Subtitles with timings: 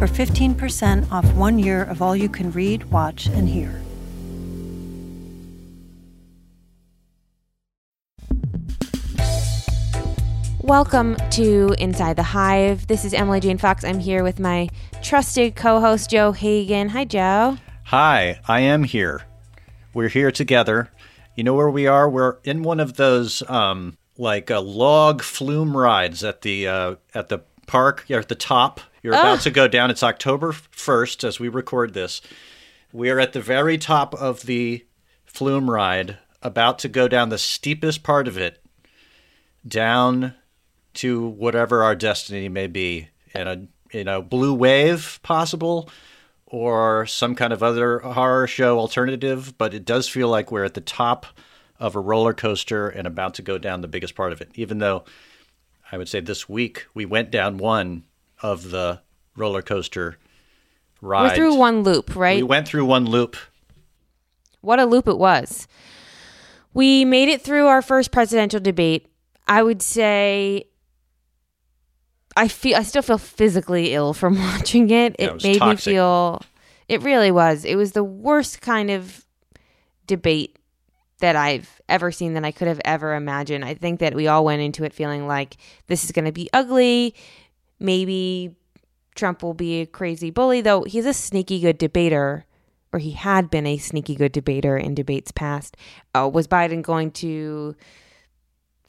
[0.00, 3.82] for 15% off one year of all you can read, watch, and hear.
[10.62, 12.86] Welcome to Inside the Hive.
[12.86, 13.84] This is Emily Jane Fox.
[13.84, 14.70] I'm here with my
[15.02, 16.88] trusted co host, Joe Hagan.
[16.88, 17.58] Hi, Joe.
[17.84, 19.24] Hi, I am here.
[19.92, 20.90] We're here together.
[21.36, 22.08] You know where we are?
[22.08, 27.28] We're in one of those um, like uh, log flume rides at the uh, at
[27.28, 28.06] the park.
[28.08, 28.80] You're at the top.
[29.02, 29.90] You're about to go down.
[29.90, 32.20] It's October 1st as we record this.
[32.92, 34.84] We are at the very top of the
[35.24, 38.62] flume ride, about to go down the steepest part of it,
[39.66, 40.34] down
[40.94, 43.66] to whatever our destiny may be in a
[43.96, 45.88] you know blue wave possible
[46.46, 50.74] or some kind of other horror show alternative but it does feel like we're at
[50.74, 51.26] the top
[51.78, 54.78] of a roller coaster and about to go down the biggest part of it even
[54.78, 55.04] though
[55.92, 58.02] i would say this week we went down one
[58.42, 59.00] of the
[59.36, 60.16] roller coaster
[61.00, 62.36] rides We're through one loop, right?
[62.36, 63.36] we went through one loop
[64.60, 65.66] What a loop it was.
[66.72, 69.06] We made it through our first presidential debate.
[69.48, 70.64] I would say
[72.36, 75.16] I feel I still feel physically ill from watching it.
[75.18, 75.86] Yeah, it it made toxic.
[75.86, 76.42] me feel
[76.88, 77.64] it really was.
[77.64, 79.24] It was the worst kind of
[80.06, 80.58] debate
[81.20, 83.64] that I've ever seen that I could have ever imagined.
[83.64, 86.48] I think that we all went into it feeling like this is going to be
[86.52, 87.14] ugly.
[87.80, 88.54] Maybe
[89.14, 92.44] Trump will be a crazy bully, though he's a sneaky good debater,
[92.92, 95.76] or he had been a sneaky good debater in debates past.
[96.14, 97.74] Uh, was Biden going to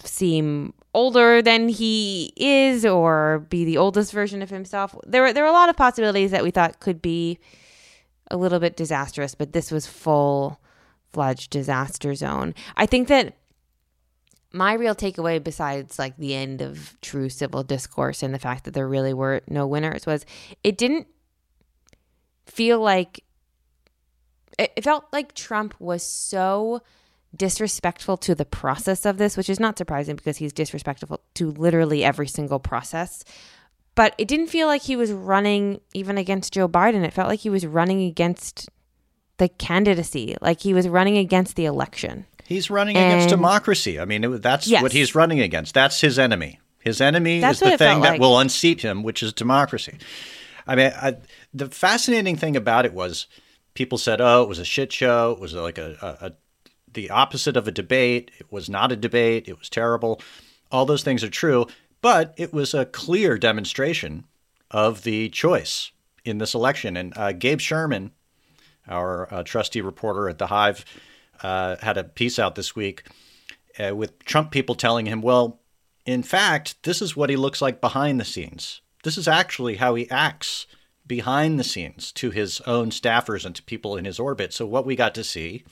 [0.03, 4.95] seem older than he is, or be the oldest version of himself?
[5.05, 7.39] There were there were a lot of possibilities that we thought could be
[8.29, 10.59] a little bit disastrous, but this was full
[11.13, 12.53] fledged disaster zone.
[12.77, 13.35] I think that
[14.53, 18.73] my real takeaway besides like the end of true civil discourse and the fact that
[18.73, 20.25] there really were no winners was
[20.63, 21.07] it didn't
[22.45, 23.23] feel like
[24.59, 26.81] it, felt like Trump was so
[27.35, 32.03] disrespectful to the process of this, which is not surprising because he's disrespectful to literally
[32.03, 33.23] every single process.
[33.95, 37.03] But it didn't feel like he was running even against Joe Biden.
[37.03, 38.69] It felt like he was running against
[39.37, 42.25] the candidacy, like he was running against the election.
[42.51, 44.81] He's running against democracy i mean it, that's Yes.
[44.83, 48.21] what he's running against that's his enemy his enemy That's is the thing that like.
[48.21, 49.97] will unseat him which is democracy
[50.67, 51.17] I mean, I,
[51.53, 53.25] the fascinating thing about it was
[53.73, 55.31] people said, "Oh, it was a shit show.
[55.31, 56.31] It was like a, a, a
[56.93, 58.29] the opposite of a debate.
[58.39, 59.47] It was not a debate.
[59.49, 60.21] It was terrible.
[60.71, 61.65] All those things are true,
[62.01, 64.25] but it was a clear demonstration
[64.69, 65.91] of the choice
[66.23, 66.95] in this election.
[66.95, 68.11] And uh, Gabe Sherman,
[68.87, 70.85] our uh, trusty reporter at the Hive,
[71.43, 73.03] uh, had a piece out this week
[73.79, 75.59] uh, with Trump people telling him, "Well,
[76.05, 78.81] in fact, this is what he looks like behind the scenes.
[79.03, 80.67] This is actually how he acts."
[81.07, 84.53] behind the scenes to his own staffers and to people in his orbit.
[84.53, 85.65] So what we got to see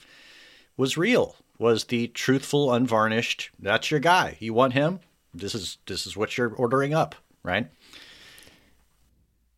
[0.76, 4.36] was real, was the truthful, unvarnished, that's your guy.
[4.38, 5.00] You want him?
[5.32, 7.68] This is this is what you're ordering up, right?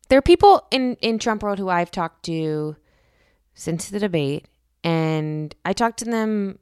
[0.09, 2.77] There are people in in Trump world who I've talked to
[3.55, 4.47] since the debate,
[4.85, 6.59] and I talked to them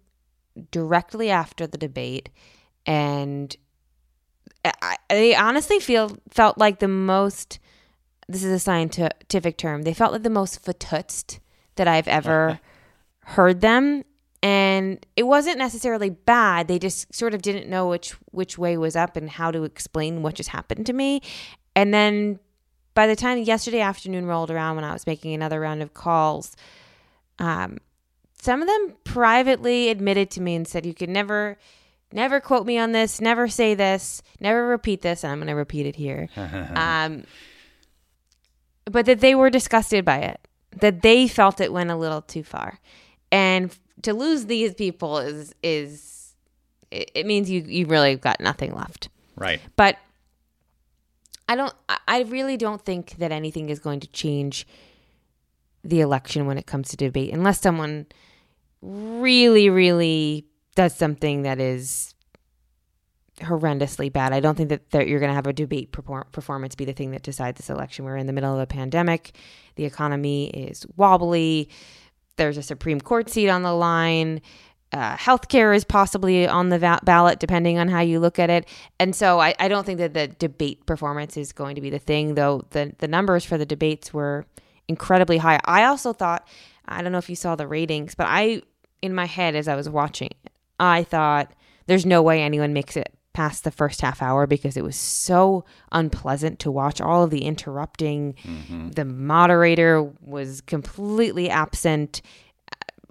[0.70, 2.28] directly after the debate,
[2.86, 3.56] and
[4.64, 7.58] I, they honestly feel felt like the most.
[8.28, 9.82] This is a scientific term.
[9.82, 11.40] They felt like the most fatutzt
[11.74, 12.60] that I've ever
[13.24, 14.04] heard them,
[14.42, 16.68] and it wasn't necessarily bad.
[16.68, 20.22] They just sort of didn't know which which way was up and how to explain
[20.22, 21.22] what just happened to me,
[21.74, 22.38] and then
[22.94, 26.56] by the time yesterday afternoon rolled around when I was making another round of calls,
[27.38, 27.78] um,
[28.40, 31.58] some of them privately admitted to me and said, You could never,
[32.12, 35.24] never quote me on this, never say this, never repeat this.
[35.24, 36.28] And I'm going to repeat it here.
[36.36, 37.24] um,
[38.86, 40.40] but that they were disgusted by it,
[40.80, 42.80] that they felt it went a little too far.
[43.30, 46.34] And to lose these people is, is,
[46.90, 49.08] it, it means you, you really got nothing left.
[49.36, 49.60] Right.
[49.76, 49.96] But
[51.48, 54.66] I don't I- I really don't think that anything is going to change
[55.82, 58.06] the election when it comes to debate unless someone
[58.82, 62.14] really really does something that is
[63.40, 64.32] horrendously bad.
[64.32, 67.12] I don't think that, that you're going to have a debate performance be the thing
[67.12, 68.04] that decides this election.
[68.04, 69.32] We're in the middle of a pandemic.
[69.76, 71.70] The economy is wobbly.
[72.36, 74.42] There's a Supreme Court seat on the line.
[74.92, 78.66] Uh, healthcare is possibly on the va- ballot, depending on how you look at it.
[78.98, 81.98] And so I, I don't think that the debate performance is going to be the
[81.98, 84.46] thing, though the, the numbers for the debates were
[84.88, 85.60] incredibly high.
[85.64, 86.46] I also thought,
[86.88, 88.62] I don't know if you saw the ratings, but I,
[89.02, 90.52] in my head as I was watching, it.
[90.78, 91.52] I thought
[91.86, 95.64] there's no way anyone makes it past the first half hour because it was so
[95.92, 98.34] unpleasant to watch all of the interrupting.
[98.42, 98.90] Mm-hmm.
[98.90, 102.22] The moderator was completely absent.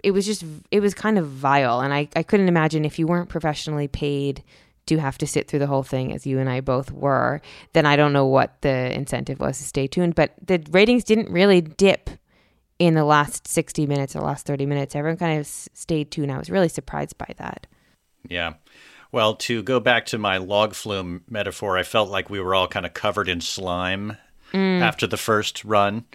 [0.03, 1.80] It was just, it was kind of vile.
[1.81, 4.44] And I, I couldn't imagine if you weren't professionally paid
[4.88, 7.42] to have to sit through the whole thing as you and I both were,
[7.74, 10.15] then I don't know what the incentive was to stay tuned.
[10.15, 12.09] But the ratings didn't really dip
[12.80, 14.96] in the last 60 minutes or last 30 minutes.
[14.96, 16.31] Everyone kind of stayed tuned.
[16.31, 17.68] I was really surprised by that.
[18.28, 18.54] Yeah.
[19.12, 22.68] Well, to go back to my log flume metaphor, I felt like we were all
[22.68, 24.18] kind of covered in slime
[24.54, 24.81] mm.
[24.81, 26.06] after the first run.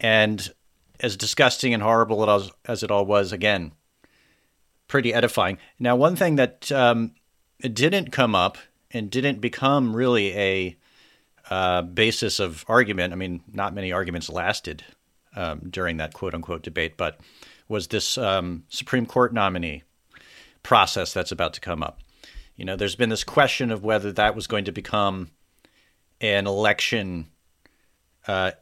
[0.00, 0.52] And
[1.00, 3.72] as disgusting and horrible as, as it all was, again,
[4.88, 5.58] pretty edifying.
[5.78, 7.12] Now, one thing that um,
[7.60, 8.58] didn't come up
[8.90, 10.76] and didn't become really a
[11.50, 14.82] uh, basis of argument, I mean, not many arguments lasted
[15.36, 17.20] um, during that quote unquote debate, but
[17.68, 19.82] was this um, Supreme Court nominee
[20.62, 22.00] process that's about to come up.
[22.56, 25.30] You know, there's been this question of whether that was going to become
[26.20, 27.28] an election
[28.26, 28.52] uh,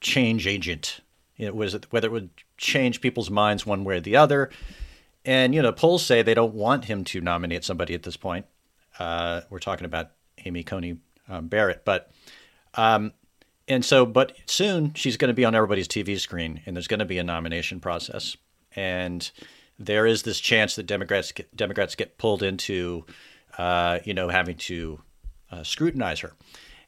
[0.00, 1.00] change agent.
[1.36, 4.50] It was whether it would change people's minds one way or the other.
[5.24, 8.46] And you know, polls say they don't want him to nominate somebody at this point.
[8.98, 10.10] Uh, we're talking about
[10.44, 12.10] Amy Coney um, Barrett, but
[12.74, 13.12] um,
[13.68, 17.00] and so, but soon she's going to be on everybody's TV screen, and there's going
[17.00, 18.36] to be a nomination process,
[18.74, 19.30] and
[19.78, 23.04] there is this chance that Democrats get, Democrats get pulled into,
[23.58, 25.00] uh, you know, having to
[25.52, 26.32] uh, scrutinize her.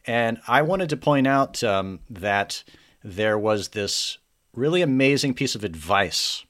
[0.06, 2.65] And I wanted to point out um, that
[3.05, 4.19] there was this
[4.55, 6.44] really amazing piece of advice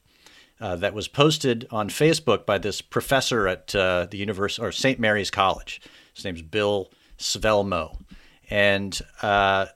[0.61, 4.99] uh, that was posted on Facebook by this professor at uh, the University or St.
[4.99, 5.81] Mary's College.
[6.15, 7.99] His name's Bill Svelmo,
[8.51, 9.67] and uh,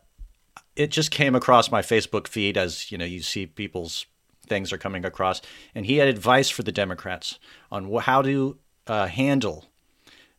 [0.77, 4.07] it just came across my Facebook feed as you know you see people's
[4.47, 5.41] things are coming across.
[5.75, 7.39] And he had advice for the Democrats
[7.71, 9.67] on how to uh, handle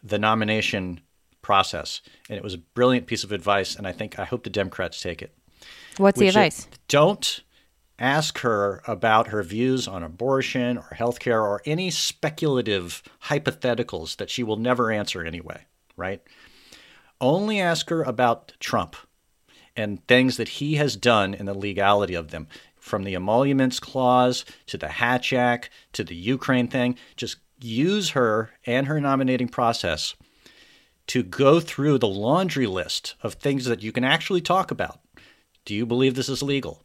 [0.04, 1.02] the nomination
[1.42, 2.02] process.
[2.30, 3.76] And it was a brilliant piece of advice.
[3.76, 5.36] And I think, I hope the Democrats take it.
[5.98, 6.68] What's the advice?
[6.88, 7.42] Don't
[7.98, 14.44] ask her about her views on abortion or healthcare or any speculative hypotheticals that she
[14.44, 15.66] will never answer anyway,
[15.96, 16.22] right?
[17.22, 18.98] Only ask her about Trump
[19.76, 24.46] and things that he has done and the legality of them from the emoluments clause
[24.68, 26.98] to the Hatch Act to the Ukraine thing.
[27.16, 30.16] Just use her and her nominating process
[31.08, 35.00] to go through the laundry list of things that you can actually talk about.
[35.66, 36.84] Do you believe this is legal?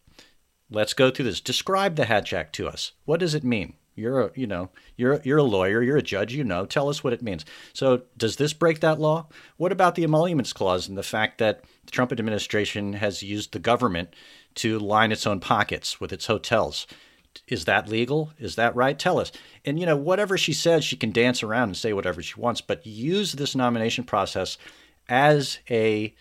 [0.70, 1.40] Let's go through this.
[1.40, 2.93] Describe the Hatch Act to us.
[3.04, 3.75] What does it mean?
[4.00, 6.67] You're a, you know, you're you're a lawyer, you're a judge, you know.
[6.67, 7.44] Tell us what it means.
[7.73, 9.29] So, does this break that law?
[9.56, 13.58] What about the emoluments clause and the fact that the Trump administration has used the
[13.58, 14.14] government
[14.56, 16.87] to line its own pockets with its hotels.
[17.47, 18.32] Is that legal?
[18.38, 18.99] Is that right?
[18.99, 19.31] Tell us.
[19.64, 22.61] And, you know, whatever she says, she can dance around and say whatever she wants,
[22.61, 24.58] but use this nomination process
[25.08, 26.14] as a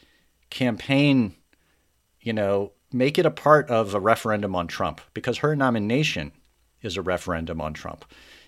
[0.50, 1.36] campaign,
[2.22, 6.32] you know, make it a part of a referendum on Trump because her nomination
[6.82, 8.06] is a referendum on Trump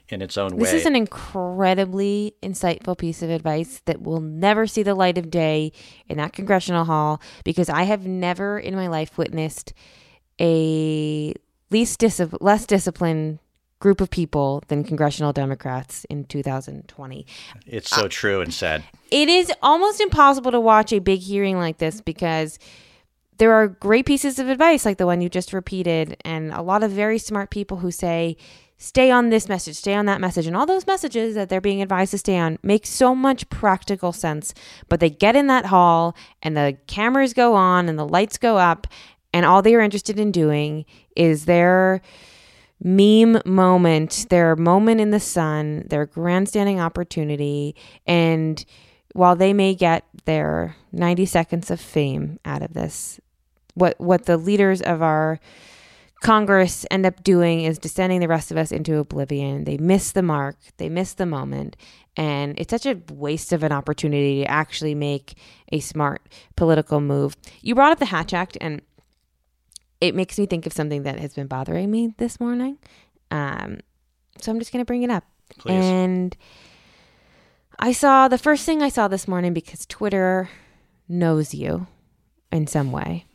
[0.10, 0.64] in its own way.
[0.64, 5.30] This is an incredibly insightful piece of advice that will never see the light of
[5.30, 5.72] day
[6.08, 9.74] in that congressional hall because I have never in my life witnessed
[10.40, 11.34] a
[11.70, 13.40] least dis- less disciplined
[13.80, 17.26] group of people than congressional Democrats in 2020.
[17.66, 18.84] It's so uh, true and sad.
[19.10, 22.60] It is almost impossible to watch a big hearing like this because
[23.42, 26.84] there are great pieces of advice like the one you just repeated and a lot
[26.84, 28.38] of very smart people who say
[28.78, 30.46] stay on this message, stay on that message.
[30.46, 34.14] And all those messages that they're being advised to stay on make so much practical
[34.14, 34.54] sense.
[34.90, 38.58] But they get in that hall and the cameras go on and the lights go
[38.58, 38.86] up,
[39.34, 42.04] and all they are interested in doing is their
[42.80, 47.76] meme moment, their moment in the sun, their grandstanding opportunity.
[48.06, 48.64] And
[49.14, 53.20] while they may get their 90 seconds of fame out of this,
[53.74, 55.40] what what the leaders of our
[56.22, 59.64] Congress end up doing is descending the rest of us into oblivion.
[59.64, 61.76] They miss the mark, they miss the moment.
[62.16, 65.34] And it's such a waste of an opportunity to actually make
[65.72, 66.22] a smart
[66.56, 67.36] political move.
[67.62, 68.82] You brought up the Hatch Act, and
[70.00, 72.78] it makes me think of something that has been bothering me this morning.
[73.32, 73.80] Um,
[74.40, 75.24] so I'm just going to bring it up.
[75.58, 75.74] Please.
[75.74, 76.38] And
[77.80, 80.50] I saw the first thing I saw this morning because Twitter
[81.08, 81.88] knows you
[82.52, 83.26] in some way.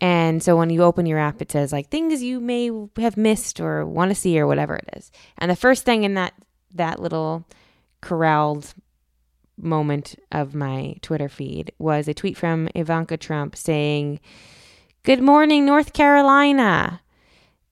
[0.00, 3.60] and so when you open your app, it says like things you may have missed
[3.60, 5.10] or want to see or whatever it is.
[5.38, 6.34] And the first thing in that
[6.74, 7.46] that little
[8.00, 8.74] corralled
[9.60, 14.20] moment of my Twitter feed was a tweet from Ivanka Trump saying,
[15.02, 17.00] Good morning, North Carolina.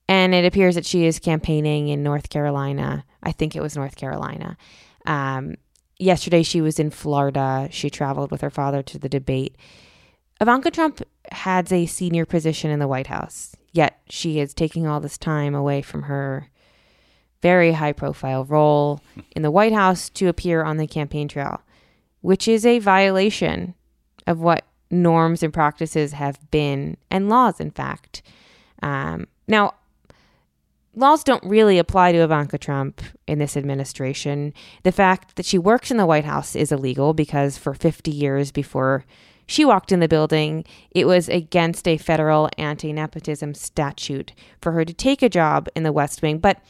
[0.09, 3.05] And it appears that she is campaigning in North Carolina.
[3.23, 4.57] I think it was North Carolina.
[5.05, 5.57] Um,
[5.99, 7.69] yesterday, she was in Florida.
[7.73, 9.57] She traveled with her father to the debate.
[10.40, 11.02] Ivanka Trump
[11.33, 15.55] has a senior position in the White House, yet she is taking all this time
[15.55, 16.50] away from her
[17.43, 19.00] very high profile role
[19.35, 21.62] in the White House to appear on the campaign trail,
[22.21, 23.75] which is a violation
[24.26, 28.23] of what norms and practices have been, and laws, in fact.
[28.83, 29.75] Um, now,
[30.95, 34.52] laws don't really apply to Ivanka Trump in this administration.
[34.83, 38.50] The fact that she works in the White House is illegal because for 50 years
[38.52, 39.05] before
[39.47, 44.85] she walked in the building, it was against a federal anti nepotism statute for her
[44.85, 46.38] to take a job in the West Wing.
[46.38, 46.61] But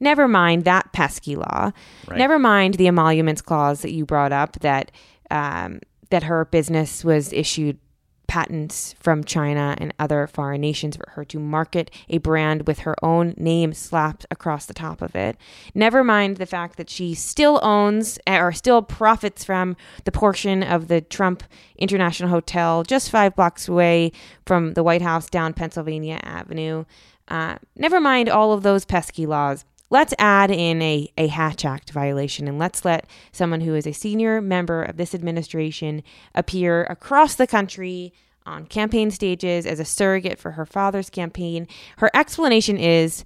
[0.00, 1.72] never mind that pesky law.
[2.06, 2.18] Right.
[2.18, 4.90] Never mind the emoluments clause that you brought up that
[5.30, 7.78] um, that her business was issued
[8.26, 12.94] patents from China and other foreign nations for her to market a brand with her
[13.02, 15.36] own name slapped across the top of it.
[15.74, 20.88] Never mind the fact that she still owns or still profits from the portion of
[20.88, 21.42] the Trump
[21.76, 24.12] International Hotel just five blocks away
[24.46, 26.84] from the White House down Pennsylvania Avenue.
[27.28, 29.64] Uh, never mind all of those pesky laws
[29.94, 33.92] let's add in a, a Hatch Act violation and let's let someone who is a
[33.92, 36.02] senior member of this administration
[36.34, 38.12] appear across the country
[38.44, 41.68] on campaign stages as a surrogate for her father's campaign.
[41.98, 43.24] Her explanation is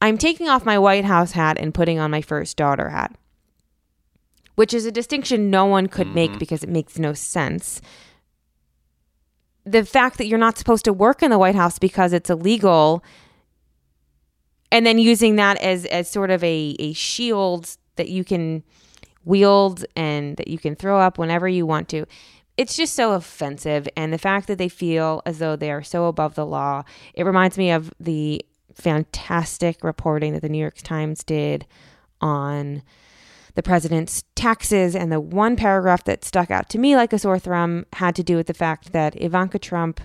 [0.00, 3.14] I'm taking off my White House hat and putting on my first daughter hat,
[4.54, 6.14] which is a distinction no one could mm-hmm.
[6.14, 7.82] make because it makes no sense.
[9.66, 13.04] The fact that you're not supposed to work in the White House because it's illegal
[14.70, 18.62] and then using that as as sort of a a shield that you can
[19.24, 22.06] wield and that you can throw up whenever you want to.
[22.56, 23.86] It's just so offensive.
[23.96, 26.84] And the fact that they feel as though they are so above the law
[27.14, 28.44] it reminds me of the
[28.74, 31.66] fantastic reporting that the new york times did
[32.20, 32.82] on
[33.54, 34.94] the president's taxes.
[34.94, 38.22] And the one paragraph that stuck out to me like a sore thumb had to
[38.22, 40.00] do with the fact that ivanka trump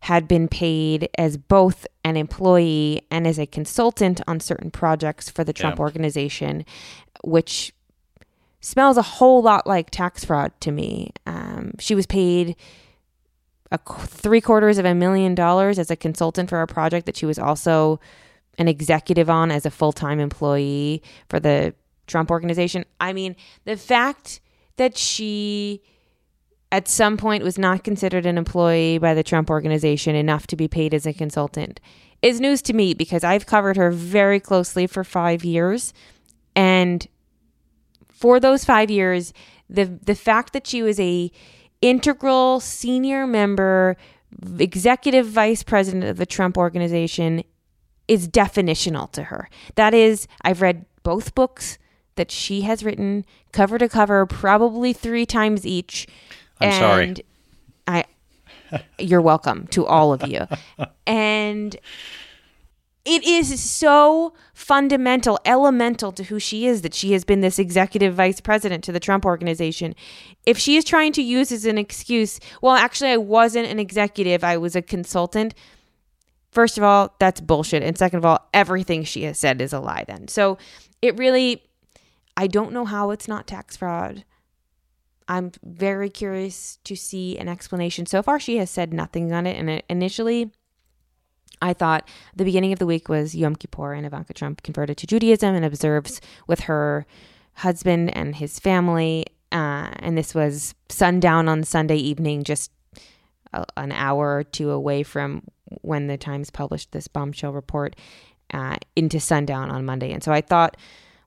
[0.00, 5.44] had been paid as both an employee and as a consultant on certain projects for
[5.44, 5.82] the Trump yeah.
[5.82, 6.64] organization,
[7.24, 7.72] which
[8.60, 11.10] smells a whole lot like tax fraud to me.
[11.26, 12.56] Um, she was paid
[13.70, 17.26] a three quarters of a million dollars as a consultant for a project that she
[17.26, 18.00] was also
[18.56, 21.74] an executive on as a full time employee for the
[22.06, 22.84] Trump organization.
[23.00, 24.40] I mean, the fact
[24.76, 25.82] that she
[26.70, 30.68] at some point was not considered an employee by the Trump organization enough to be
[30.68, 31.80] paid as a consultant
[32.20, 35.94] is news to me because I've covered her very closely for 5 years
[36.56, 37.06] and
[38.08, 39.32] for those 5 years
[39.70, 41.30] the the fact that she was a
[41.80, 43.96] integral senior member
[44.58, 47.42] executive vice president of the Trump organization
[48.08, 49.48] is definitional to her.
[49.76, 51.78] That is I've read both books
[52.16, 56.06] that she has written cover to cover probably 3 times each
[56.60, 57.24] I'm and sorry.
[57.86, 58.04] I
[58.98, 60.46] you're welcome to all of you.
[61.06, 61.76] and
[63.04, 68.14] it is so fundamental, elemental to who she is that she has been this executive
[68.14, 69.94] vice president to the Trump organization.
[70.44, 74.44] If she is trying to use as an excuse, well, actually, I wasn't an executive,
[74.44, 75.54] I was a consultant.
[76.50, 77.82] First of all, that's bullshit.
[77.82, 80.28] And second of all, everything she has said is a lie then.
[80.28, 80.58] So
[81.00, 81.62] it really,
[82.36, 84.24] I don't know how it's not tax fraud.
[85.28, 88.06] I'm very curious to see an explanation.
[88.06, 89.58] So far, she has said nothing on it.
[89.58, 90.50] And initially,
[91.60, 95.06] I thought the beginning of the week was Yom Kippur and Ivanka Trump converted to
[95.06, 97.06] Judaism and observes with her
[97.54, 99.26] husband and his family.
[99.52, 102.70] Uh, and this was sundown on Sunday evening, just
[103.52, 105.42] a, an hour or two away from
[105.82, 107.96] when the Times published this bombshell report
[108.54, 110.12] uh, into sundown on Monday.
[110.12, 110.76] And so I thought,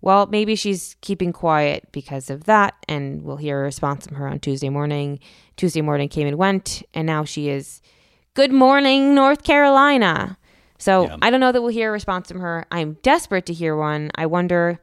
[0.02, 4.28] well, maybe she's keeping quiet because of that, and we'll hear a response from her
[4.28, 5.20] on Tuesday morning.
[5.58, 7.82] Tuesday morning came and went, and now she is,
[8.34, 10.38] Good morning, North Carolina.
[10.80, 11.18] So yeah.
[11.22, 12.66] I don't know that we'll hear a response from her.
[12.72, 14.10] I'm desperate to hear one.
[14.16, 14.80] I wonder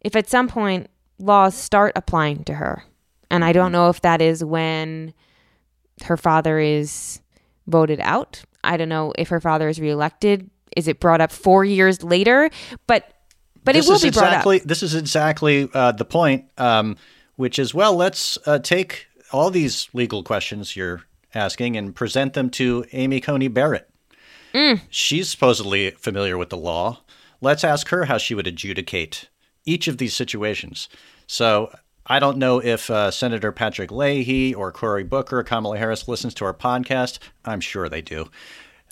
[0.00, 2.84] if at some point laws start applying to her.
[3.30, 3.72] And I don't mm-hmm.
[3.72, 5.12] know if that is when
[6.04, 7.20] her father is
[7.66, 8.44] voted out.
[8.62, 10.48] I don't know if her father is reelected.
[10.76, 12.50] Is it brought up four years later?
[12.86, 13.12] But
[13.68, 14.68] but this it will be exactly, brought up.
[14.68, 16.46] This is exactly uh, the point.
[16.58, 16.96] Um,
[17.38, 22.50] which is well, let's uh, take all these legal questions you're asking and present them
[22.50, 23.88] to Amy Coney Barrett.
[24.52, 24.80] Mm.
[24.90, 27.00] She's supposedly familiar with the law.
[27.40, 29.28] Let's ask her how she would adjudicate
[29.64, 30.88] each of these situations.
[31.28, 31.72] So
[32.06, 36.34] I don't know if uh, Senator Patrick Leahy or Cory Booker or Kamala Harris listens
[36.34, 37.20] to our podcast.
[37.44, 38.30] I'm sure they do.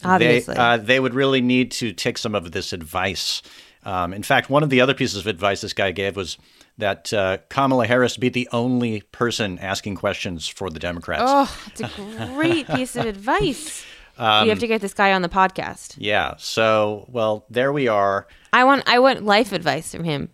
[0.05, 0.55] Obviously.
[0.55, 3.43] They, uh, they would really need to take some of this advice.
[3.87, 6.39] Um, in fact, one of the other pieces of advice this guy gave was
[6.77, 11.23] that uh, Kamala Harris be the only person asking questions for the Democrats.
[11.25, 13.85] Oh, it's a great piece of advice.
[14.19, 15.95] Um, you have to get this guy on the podcast.
[15.99, 16.35] Yeah.
[16.39, 18.27] So, well, there we are.
[18.53, 20.31] I want I want life advice from him.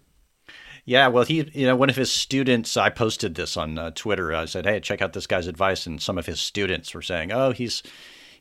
[0.84, 4.34] Yeah, well, he, you know, one of his students, I posted this on uh, Twitter.
[4.34, 7.32] I said, "Hey, check out this guy's advice," and some of his students were saying,
[7.32, 7.82] "Oh, he's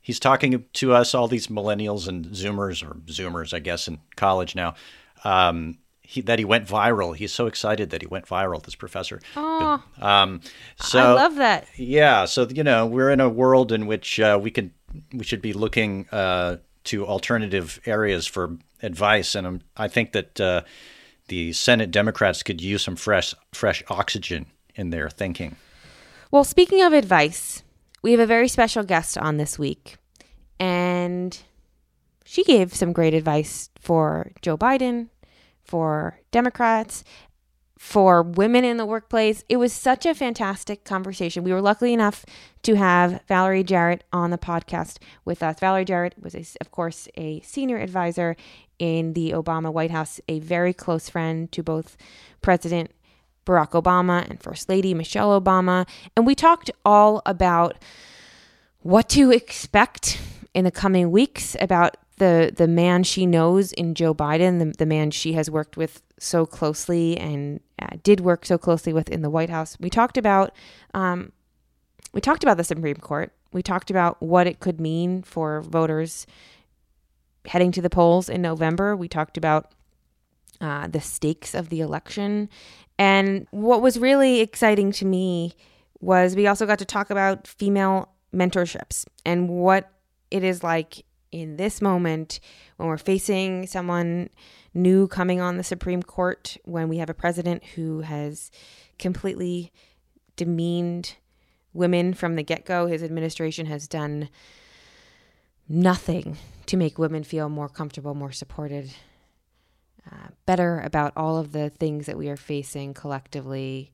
[0.02, 4.56] he's talking to us, all these millennials and Zoomers or Zoomers, I guess, in college
[4.56, 4.76] now."
[5.24, 5.78] Um,
[6.12, 7.16] he, that he went viral.
[7.16, 8.62] He's so excited that he went viral.
[8.62, 9.22] This professor.
[9.38, 10.42] Oh, um,
[10.76, 11.68] so I love that.
[11.78, 14.74] Yeah, so you know, we're in a world in which uh, we can
[15.14, 20.42] we should be looking uh, to alternative areas for advice, and um, I think that
[20.42, 20.64] uh,
[21.30, 25.56] the Senate Democrats could use some fresh fresh oxygen in their thinking.
[26.30, 27.64] Well, speaking of advice,
[28.02, 29.96] we have a very special guest on this week,
[30.60, 31.40] and
[32.32, 35.10] she gave some great advice for Joe Biden,
[35.66, 37.04] for Democrats,
[37.78, 39.44] for women in the workplace.
[39.50, 41.44] It was such a fantastic conversation.
[41.44, 42.26] We were lucky enough
[42.64, 45.60] to have Valerie Jarrett on the podcast with us.
[45.60, 48.38] Valerie Jarrett was, a, of course, a senior advisor
[48.80, 51.98] in the Obama White House, a very close friend to both
[52.42, 52.92] President
[53.46, 55.86] Barack Obama and First Lady Michelle Obama.
[56.16, 57.84] And we talked all about
[58.80, 60.18] what to expect
[60.54, 64.86] in the coming weeks about the the man she knows in Joe Biden, the, the
[64.86, 69.24] man she has worked with so closely and uh, did work so closely with in
[69.24, 69.76] the White House.
[69.80, 70.54] We talked about
[70.94, 71.32] um,
[72.14, 73.34] we talked about the Supreme Court.
[73.52, 76.28] We talked about what it could mean for voters
[77.46, 78.96] heading to the polls in November.
[78.96, 79.72] We talked about
[80.62, 82.50] uh, the stakes of the election,
[83.00, 85.56] and what was really exciting to me
[86.02, 89.90] was we also got to talk about female mentorships and what
[90.30, 92.40] it is like in this moment
[92.78, 94.30] when we're facing someone
[94.74, 98.52] new coming on the Supreme Court, when we have a president who has
[99.00, 99.72] completely
[100.36, 101.16] demeaned
[101.74, 102.88] women from the get go.
[102.88, 104.30] His administration has done
[105.68, 108.94] nothing to make women feel more comfortable, more supported,
[110.10, 113.92] uh, better about all of the things that we are facing collectively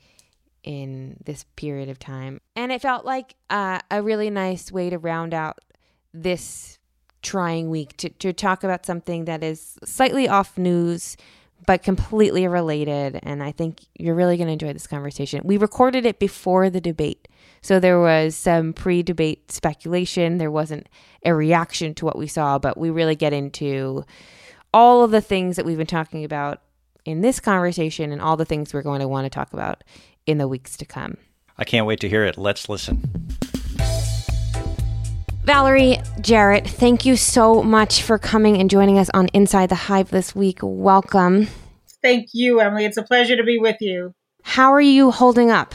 [0.63, 2.41] in this period of time.
[2.56, 5.60] And it felt like uh, a really nice way to round out
[6.13, 6.77] this
[7.22, 11.18] trying week to, to talk about something that is slightly off news
[11.66, 16.06] but completely related and i think you're really going to enjoy this conversation we recorded
[16.06, 17.28] it before the debate
[17.62, 20.88] so there was some pre-debate speculation there wasn't
[21.26, 24.06] a reaction to what we saw but we really get into
[24.74, 26.62] all of the things that we've been talking about
[27.06, 29.84] in this conversation and all the things we're going to want to talk about
[30.28, 31.18] in the weeks to come
[31.60, 32.38] I can't wait to hear it.
[32.38, 33.37] Let's listen.
[35.48, 40.10] Valerie Jarrett, thank you so much for coming and joining us on Inside the Hive
[40.10, 40.60] this week.
[40.62, 41.48] Welcome.
[42.02, 42.84] Thank you, Emily.
[42.84, 44.14] It's a pleasure to be with you.
[44.44, 45.74] How are you holding up?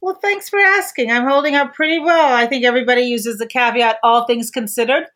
[0.00, 1.10] Well, thanks for asking.
[1.10, 2.32] I'm holding up pretty well.
[2.32, 5.06] I think everybody uses the caveat all things considered.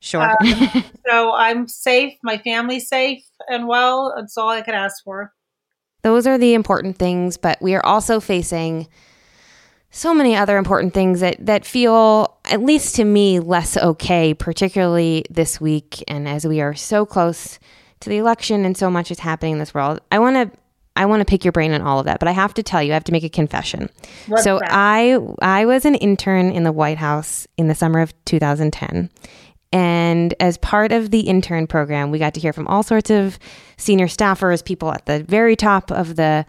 [0.00, 0.22] Sure.
[0.22, 4.12] Um, so I'm safe, my family's safe and well.
[4.16, 5.32] That's all I could ask for.
[6.02, 8.88] Those are the important things, but we are also facing
[9.90, 15.24] so many other important things that that feel at least to me less okay particularly
[15.30, 17.58] this week and as we are so close
[18.00, 20.00] to the election and so much is happening in this world.
[20.10, 20.58] I want to
[20.96, 22.82] i want to pick your brain on all of that but i have to tell
[22.82, 23.88] you i have to make a confession.
[24.36, 24.68] So that?
[24.70, 29.10] i i was an intern in the white house in the summer of 2010
[29.72, 33.38] and as part of the intern program we got to hear from all sorts of
[33.76, 36.44] senior staffers people at the very top of the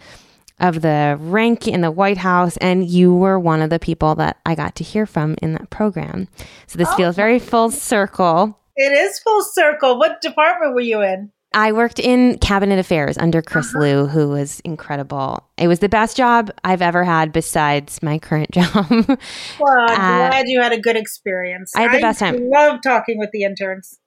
[0.61, 4.37] of the rank in the White House, and you were one of the people that
[4.45, 6.27] I got to hear from in that program.
[6.67, 8.57] So this oh, feels very full circle.
[8.77, 9.99] It is full circle.
[9.99, 11.31] What department were you in?
[11.53, 13.83] I worked in cabinet affairs under Chris uh-huh.
[13.83, 15.43] Lu, who was incredible.
[15.57, 18.87] It was the best job I've ever had besides my current job.
[18.89, 21.73] Well, I'm uh, glad you had a good experience.
[21.75, 22.49] I had the best time.
[22.49, 23.99] love talking with the interns.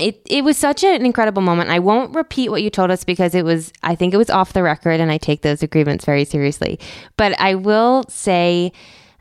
[0.00, 1.70] It it was such an incredible moment.
[1.70, 4.52] I won't repeat what you told us because it was I think it was off
[4.52, 6.80] the record and I take those agreements very seriously.
[7.16, 8.72] But I will say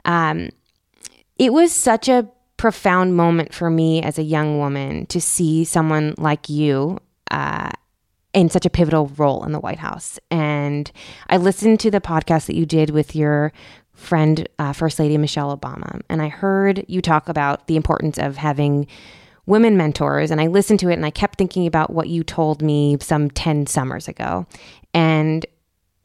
[0.06, 0.50] um,
[1.38, 6.16] it was such a profound moment for me as a young woman to see someone
[6.18, 6.98] like you
[7.30, 7.70] uh,
[8.34, 10.18] in such a pivotal role in the White House.
[10.32, 10.92] And
[11.30, 13.54] I listened to the podcast that you did with your
[13.94, 18.38] friend, uh, First Lady Michelle Obama, and I heard you talk about the importance of
[18.38, 18.88] having
[19.46, 20.32] women mentors.
[20.32, 23.30] And I listened to it and I kept thinking about what you told me some
[23.30, 24.46] 10 summers ago.
[24.94, 25.46] And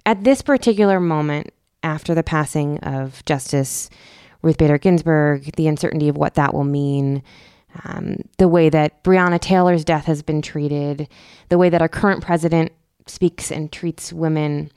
[0.06, 3.88] at this particular moment, after the passing of Justice
[4.42, 7.22] Ruth Bader Ginsburg, the uncertainty of what that will mean,
[7.84, 11.08] um, the way that Breonna Taylor's death has been treated,
[11.48, 12.72] the way that our current president
[13.06, 14.70] speaks and treats women.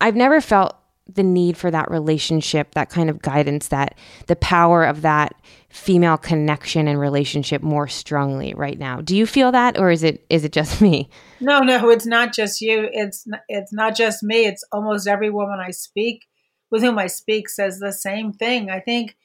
[0.00, 4.84] I've never felt the need for that relationship, that kind of guidance, that the power
[4.84, 5.34] of that
[5.68, 9.00] female connection and relationship more strongly right now.
[9.00, 11.08] Do you feel that or is it is it just me?
[11.40, 12.88] No, no, it's not just you.
[12.92, 14.46] It's it's not just me.
[14.46, 16.26] It's almost every woman I speak
[16.70, 18.70] with whom I speak says the same thing.
[18.70, 19.16] I think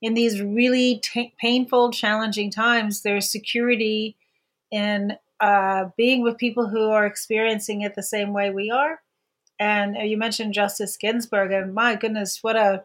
[0.00, 4.16] in these really t- painful, challenging times, there's security
[4.70, 9.00] in uh, being with people who are experiencing it the same way we are.
[9.58, 12.84] And you mentioned Justice Ginsburg, and my goodness, what a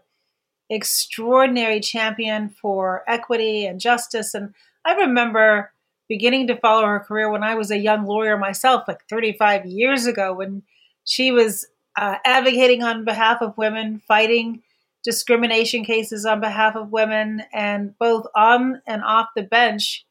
[0.69, 4.33] extraordinary champion for equity and justice.
[4.33, 4.53] And
[4.85, 5.71] I remember
[6.09, 10.05] beginning to follow her career when I was a young lawyer myself, like 35 years
[10.05, 10.63] ago, when
[11.05, 11.65] she was
[11.97, 14.61] uh, advocating on behalf of women, fighting
[15.03, 20.05] discrimination cases on behalf of women, and both on and off the bench,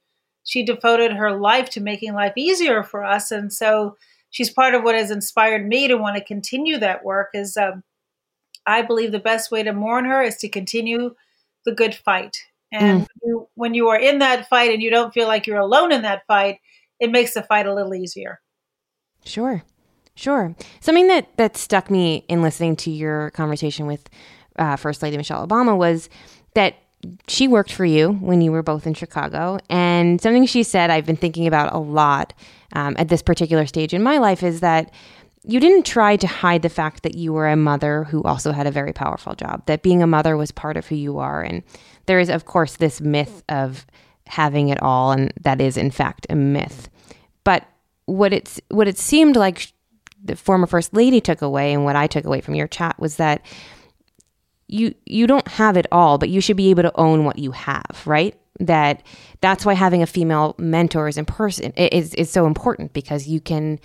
[0.45, 3.31] she devoted her life to making life easier for us.
[3.31, 3.97] And so
[4.33, 7.29] she's part of what has inspired me to want to continue that work.
[7.35, 7.85] Is um,
[8.67, 11.15] I believe the best way to mourn her is to continue
[11.65, 12.37] the good fight.
[12.73, 13.07] And mm.
[13.23, 16.03] you, when you are in that fight and you don't feel like you're alone in
[16.03, 16.59] that fight,
[16.99, 18.41] it makes the fight a little easier.
[19.25, 19.63] Sure.
[20.15, 20.55] Sure.
[20.81, 24.09] Something that, that stuck me in listening to your conversation with
[24.59, 26.09] uh, First Lady Michelle Obama was
[26.55, 26.75] that
[27.29, 29.59] she worked for you when you were both in Chicago.
[29.69, 32.35] And something she said I've been thinking about a lot
[32.73, 34.91] um, at this particular stage in my life is that
[35.45, 38.67] you didn't try to hide the fact that you were a mother who also had
[38.67, 41.43] a very powerful job, that being a mother was part of who you are.
[41.43, 41.63] And
[42.07, 43.85] there is, of course, this myth of
[44.27, 46.89] having it all, and that is, in fact, a myth.
[47.45, 47.67] But
[48.07, 49.73] what it's what it seemed like
[50.25, 53.17] the former first lady took away, and what I took away from your chat was
[53.17, 53.45] that
[54.69, 57.51] you you don't have it all, but you should be able to own what you
[57.51, 58.37] have, right?
[58.63, 59.03] That
[59.41, 63.41] that's why having a female mentor is in person is is so important because you
[63.41, 63.81] can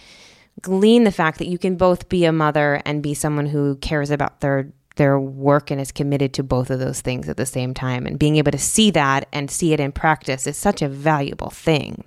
[0.62, 4.12] glean the fact that you can both be a mother and be someone who cares
[4.12, 7.74] about their their work and is committed to both of those things at the same
[7.74, 8.06] time.
[8.06, 11.50] And being able to see that and see it in practice is such a valuable
[11.50, 12.04] thing.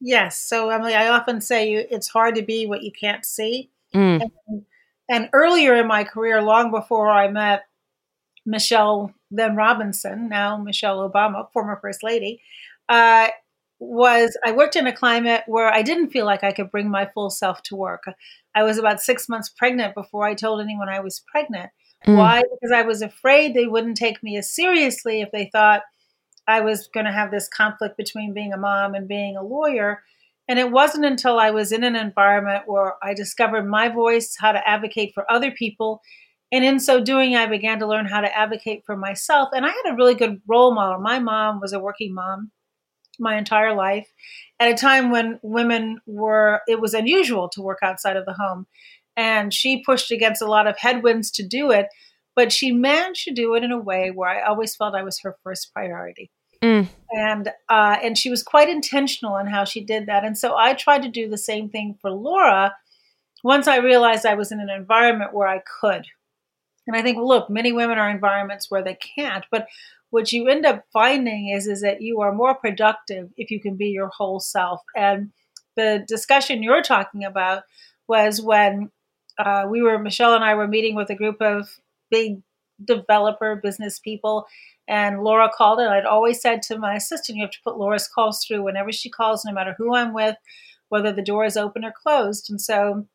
[0.00, 0.38] Yes.
[0.38, 3.70] So emily i often say you, it's hard to be what you can't see.
[3.94, 4.22] Mm.
[4.22, 4.62] and,
[5.10, 7.64] and, earlier in my career long before i met
[8.46, 12.40] michelle then robinson now michelle obama former first lady
[12.88, 13.28] uh,
[13.82, 17.06] was I worked in a climate where I didn't feel like I could bring my
[17.06, 18.04] full self to work.
[18.54, 21.70] I was about six months pregnant before I told anyone I was pregnant.
[22.06, 22.16] Mm.
[22.16, 22.42] Why?
[22.42, 25.82] Because I was afraid they wouldn't take me as seriously if they thought
[26.46, 30.02] I was going to have this conflict between being a mom and being a lawyer.
[30.48, 34.52] And it wasn't until I was in an environment where I discovered my voice, how
[34.52, 36.02] to advocate for other people.
[36.52, 39.48] And in so doing, I began to learn how to advocate for myself.
[39.54, 41.00] And I had a really good role model.
[41.00, 42.50] My mom was a working mom
[43.18, 44.12] my entire life
[44.60, 48.66] at a time when women were, it was unusual to work outside of the home.
[49.16, 51.86] And she pushed against a lot of headwinds to do it,
[52.34, 55.20] but she managed to do it in a way where I always felt I was
[55.20, 56.30] her first priority.
[56.62, 56.88] Mm.
[57.10, 60.24] And uh, and she was quite intentional in how she did that.
[60.24, 62.74] And so I tried to do the same thing for Laura
[63.42, 66.06] once I realized I was in an environment where I could.
[66.86, 69.68] And I think, look, many women are environments where they can't, but
[70.10, 73.76] what you end up finding is is that you are more productive if you can
[73.76, 74.82] be your whole self.
[74.94, 75.32] And
[75.74, 77.62] the discussion you're talking about
[78.06, 78.90] was when
[79.38, 82.42] uh, we were Michelle and I were meeting with a group of big
[82.84, 84.46] developer business people,
[84.86, 88.06] and Laura called, and I'd always said to my assistant, "You have to put Laura's
[88.06, 90.36] calls through whenever she calls, no matter who I'm with,
[90.90, 93.06] whether the door is open or closed." And so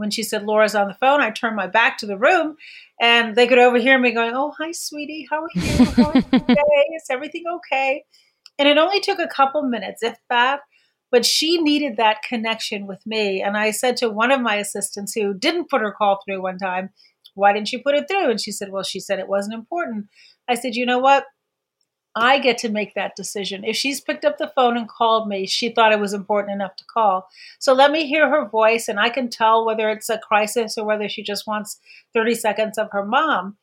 [0.00, 2.56] when she said Laura's on the phone, I turned my back to the room
[2.98, 5.28] and they could overhear me going, Oh, hi, sweetie.
[5.30, 5.84] How are you?
[5.84, 6.86] How are you today?
[6.96, 8.04] Is everything okay?
[8.58, 10.60] And it only took a couple minutes, if that.
[11.10, 13.42] But she needed that connection with me.
[13.42, 16.56] And I said to one of my assistants who didn't put her call through one
[16.56, 16.88] time,
[17.34, 18.30] Why didn't you put it through?
[18.30, 20.06] And she said, Well, she said it wasn't important.
[20.48, 21.26] I said, You know what?
[22.16, 23.64] I get to make that decision.
[23.64, 26.74] If she's picked up the phone and called me, she thought it was important enough
[26.76, 27.28] to call.
[27.58, 30.84] So let me hear her voice and I can tell whether it's a crisis or
[30.84, 31.78] whether she just wants
[32.12, 33.56] 30 seconds of her mom.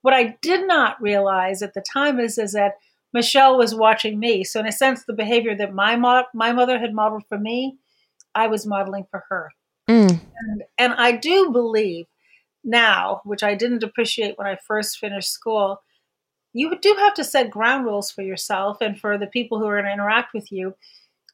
[0.00, 2.74] What I did not realize at the time is, is that
[3.12, 4.42] Michelle was watching me.
[4.42, 7.76] So in a sense, the behavior that my mo- my mother had modeled for me,
[8.34, 9.50] I was modeling for her.
[9.88, 10.20] Mm.
[10.38, 12.06] And, and I do believe
[12.64, 15.82] now, which I didn't appreciate when I first finished school,
[16.52, 19.76] you do have to set ground rules for yourself and for the people who are
[19.76, 20.74] going to interact with you.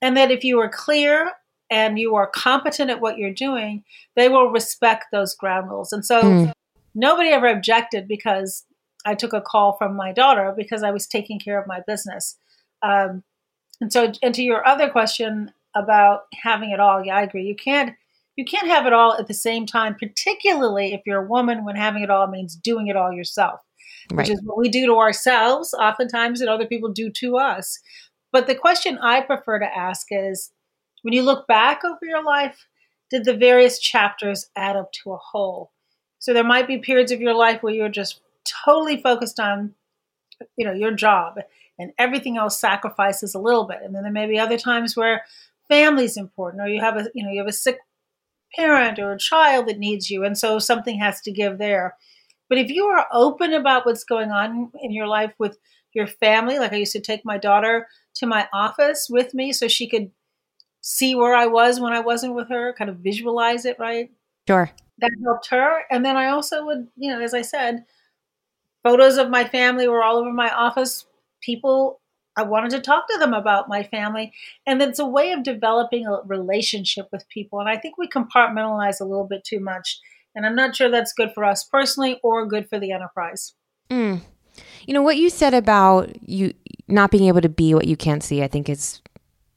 [0.01, 1.33] And that if you are clear
[1.71, 5.93] and you are competent at what you're doing, they will respect those ground rules.
[5.93, 6.53] And so mm.
[6.95, 8.65] nobody ever objected because
[9.05, 12.37] I took a call from my daughter because I was taking care of my business.
[12.83, 13.25] Um,
[13.81, 17.45] and so, and to your other question about having it all, yeah, I agree.
[17.45, 17.95] You can't
[18.37, 21.65] you can't have it all at the same time, particularly if you're a woman.
[21.65, 23.61] When having it all means doing it all yourself,
[24.11, 24.29] right.
[24.29, 27.79] which is what we do to ourselves, oftentimes, and other people do to us.
[28.33, 30.53] But the question I prefer to ask is,
[31.03, 32.67] when you look back over your life,
[33.11, 35.73] did the various chapters add up to a whole?
[36.19, 38.21] So there might be periods of your life where you're just
[38.65, 39.75] totally focused on,
[40.57, 41.37] you know, your job
[41.79, 43.79] and everything else sacrifices a little bit.
[43.83, 45.23] And then there may be other times where
[45.69, 47.79] family's important or you have a, you know, you have a sick
[48.57, 50.25] parent or a child that needs you.
[50.25, 51.97] And so something has to give there.
[52.49, 55.59] But if you are open about what's going on in your life with
[55.93, 59.69] your family, like I used to take my daughter to my office with me so
[59.69, 60.11] she could
[60.81, 64.11] see where I was when I wasn't with her, kind of visualize it, right?
[64.47, 64.71] Sure.
[64.99, 65.83] That helped her.
[65.91, 67.85] And then I also would, you know, as I said,
[68.83, 71.07] photos of my family were all over my office.
[71.41, 72.01] People,
[72.37, 74.33] I wanted to talk to them about my family.
[74.67, 77.61] And it's a way of developing a relationship with people.
[77.61, 80.01] And I think we compartmentalize a little bit too much.
[80.35, 83.55] And I'm not sure that's good for us personally or good for the enterprise.
[83.91, 84.21] Mm.
[84.87, 86.55] You know, what you said about you
[86.87, 89.03] not being able to be what you can't see, I think is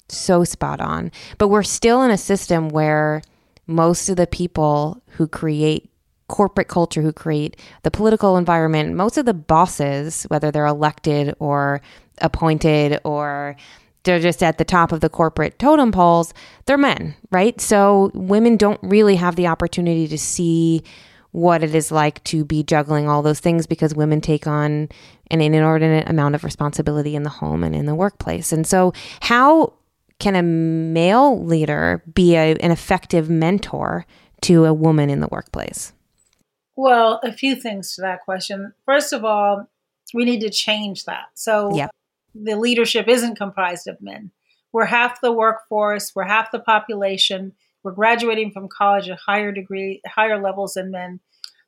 [0.10, 1.12] so spot on.
[1.38, 3.22] But we're still in a system where
[3.68, 5.90] most of the people who create
[6.28, 11.82] corporate culture, who create the political environment, most of the bosses, whether they're elected or
[12.20, 13.56] appointed or
[14.04, 16.34] they're just at the top of the corporate totem poles,
[16.66, 17.60] they're men, right?
[17.62, 20.84] So women don't really have the opportunity to see
[21.32, 24.90] what it is like to be juggling all those things because women take on
[25.30, 28.52] an inordinate amount of responsibility in the home and in the workplace.
[28.52, 29.74] And so, how
[30.20, 34.06] can a male leader be a, an effective mentor
[34.42, 35.94] to a woman in the workplace?
[36.76, 38.74] Well, a few things to that question.
[38.86, 39.70] First of all,
[40.14, 41.26] we need to change that.
[41.34, 41.92] So yep.
[42.34, 44.32] The leadership isn't comprised of men.
[44.72, 47.54] We're half the workforce, we're half the population.
[47.84, 51.20] We're graduating from college at higher degree, higher levels than men.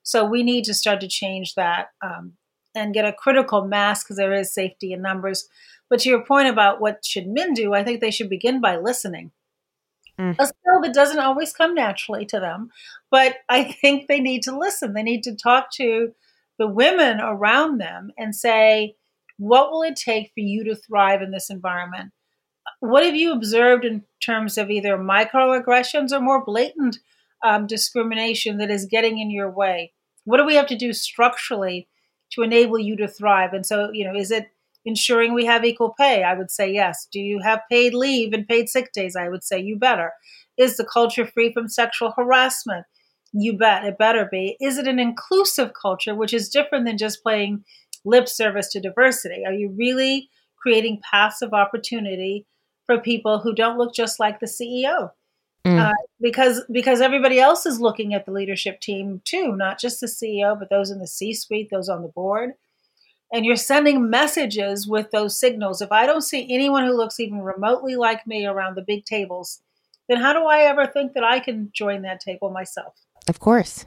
[0.04, 2.34] So we need to start to change that um,
[2.76, 5.48] and get a critical mass because there is safety in numbers.
[5.90, 8.78] But to your point about what should men do, I think they should begin by
[8.78, 9.32] listening.
[10.20, 10.36] Mm.
[10.38, 12.70] A skill that doesn't always come naturally to them,
[13.10, 14.94] but I think they need to listen.
[14.94, 16.14] They need to talk to
[16.60, 18.96] the women around them and say,
[19.38, 22.12] what will it take for you to thrive in this environment?
[22.80, 27.00] What have you observed in terms of either microaggressions or more blatant
[27.44, 29.94] um, discrimination that is getting in your way?
[30.26, 31.90] What do we have to do structurally
[32.32, 33.54] to enable you to thrive?
[33.54, 34.48] And so, you know, is it
[34.86, 36.24] ensuring we have equal pay?
[36.24, 37.08] I would say yes.
[37.12, 39.16] Do you have paid leave and paid sick days?
[39.16, 40.14] I would say you better.
[40.58, 42.86] Is the culture free from sexual harassment?
[43.34, 44.58] You bet it better be.
[44.62, 47.64] Is it an inclusive culture, which is different than just playing
[48.06, 49.44] lip service to diversity?
[49.46, 52.46] Are you really creating paths of opportunity
[52.86, 55.12] for people who don't look just like the CEO?
[55.66, 55.80] Mm.
[55.80, 60.08] Uh, because because everybody else is looking at the leadership team too, not just the
[60.08, 62.54] CEO, but those in the C-suite, those on the board
[63.34, 65.82] and you're sending messages with those signals.
[65.82, 69.60] If I don't see anyone who looks even remotely like me around the big tables,
[70.08, 72.94] then how do I ever think that I can join that table myself?
[73.28, 73.86] Of course.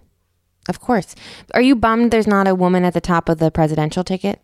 [0.69, 1.15] Of course.
[1.55, 4.41] Are you bummed there's not a woman at the top of the presidential ticket?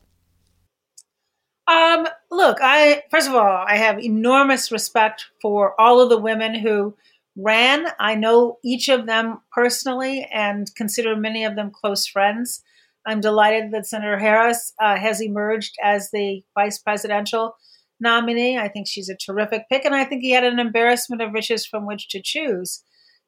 [1.66, 6.54] Um, look, I first of all, I have enormous respect for all of the women
[6.54, 6.96] who
[7.37, 7.87] ran.
[7.98, 12.62] I know each of them personally and consider many of them close friends.
[13.06, 17.56] I'm delighted that Senator Harris uh, has emerged as the vice presidential
[18.00, 18.58] nominee.
[18.58, 21.66] I think she's a terrific pick, and I think he had an embarrassment of riches
[21.66, 22.82] from which to choose.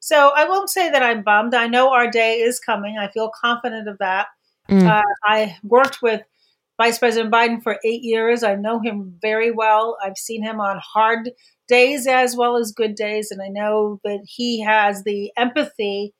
[0.05, 1.55] So I won't say that I'm bummed.
[1.55, 2.95] I know our day is coming.
[2.95, 4.27] I feel confident of that.
[4.69, 4.87] Mm.
[4.87, 6.21] Uh, I worked with
[6.79, 8.43] Vice President Biden for eight years.
[8.43, 9.97] I know him very well.
[10.03, 11.31] I've seen him on hard
[11.67, 16.13] days as well as good days, and I know that he has the empathy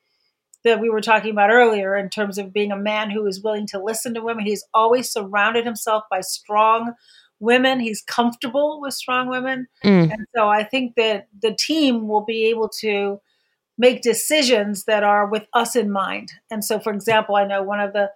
[0.63, 3.67] that we were talking about earlier in terms of being a man who is willing
[3.67, 4.47] to listen to women.
[4.47, 6.93] He's always surrounded himself by strong
[7.39, 7.79] women.
[7.79, 9.67] He's comfortable with strong women.
[9.83, 10.11] Mm.
[10.11, 13.19] And so I think that the team will be able to
[13.77, 16.31] make decisions that are with us in mind.
[16.49, 18.11] And so, for example, I know one of the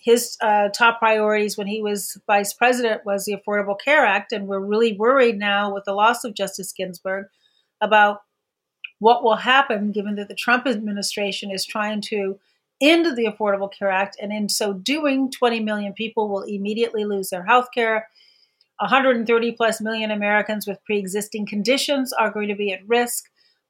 [0.00, 4.46] his uh, top priorities when he was vice president was the Affordable Care Act, and
[4.46, 7.26] we're really worried now with the loss of Justice Ginsburg
[7.80, 8.22] about
[9.00, 12.38] what will happen given that the Trump administration is trying to
[12.80, 17.30] end the Affordable Care Act, and in so doing, 20 million people will immediately lose
[17.30, 18.08] their health care.
[18.78, 23.24] 130 plus million Americans with pre existing conditions are going to be at risk.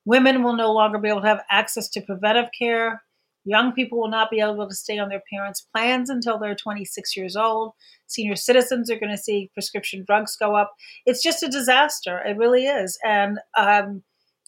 [0.09, 3.03] Women will no longer be able to have access to preventive care.
[3.45, 7.15] Young people will not be able to stay on their parents' plans until they're 26
[7.15, 7.75] years old.
[8.07, 10.73] Senior citizens are going to see prescription drugs go up.
[11.05, 12.23] It's just a disaster.
[12.25, 12.99] It really is.
[13.05, 14.03] And um,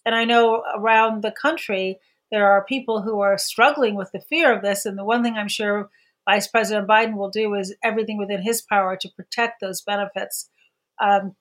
[0.06, 1.98] and I know around the country
[2.30, 4.86] there are people who are struggling with the fear of this.
[4.86, 5.90] And the one thing I'm sure
[6.26, 10.48] Vice President Biden will do is everything within his power to protect those benefits.
[11.02, 11.36] Um,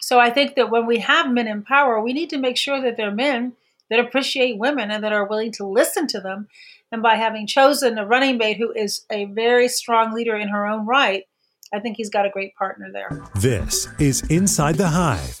[0.00, 2.80] so I think that when we have men in power, we need to make sure
[2.80, 3.54] that they're men
[3.90, 6.48] that appreciate women and that are willing to listen to them
[6.92, 10.66] and by having chosen a running mate who is a very strong leader in her
[10.66, 11.24] own right,
[11.72, 13.20] I think he's got a great partner there.
[13.34, 15.40] This is Inside the Hive.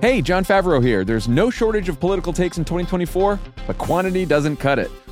[0.00, 1.04] Hey, Jon Favreau here.
[1.04, 4.90] There's no shortage of political takes in 2024, but quantity doesn't cut it.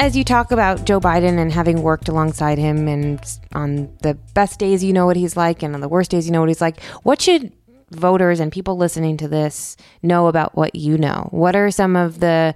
[0.00, 4.58] As you talk about Joe Biden and having worked alongside him, and on the best
[4.58, 6.62] days you know what he's like, and on the worst days you know what he's
[6.62, 7.52] like, what should
[7.90, 11.28] voters and people listening to this know about what you know?
[11.32, 12.54] What are some of the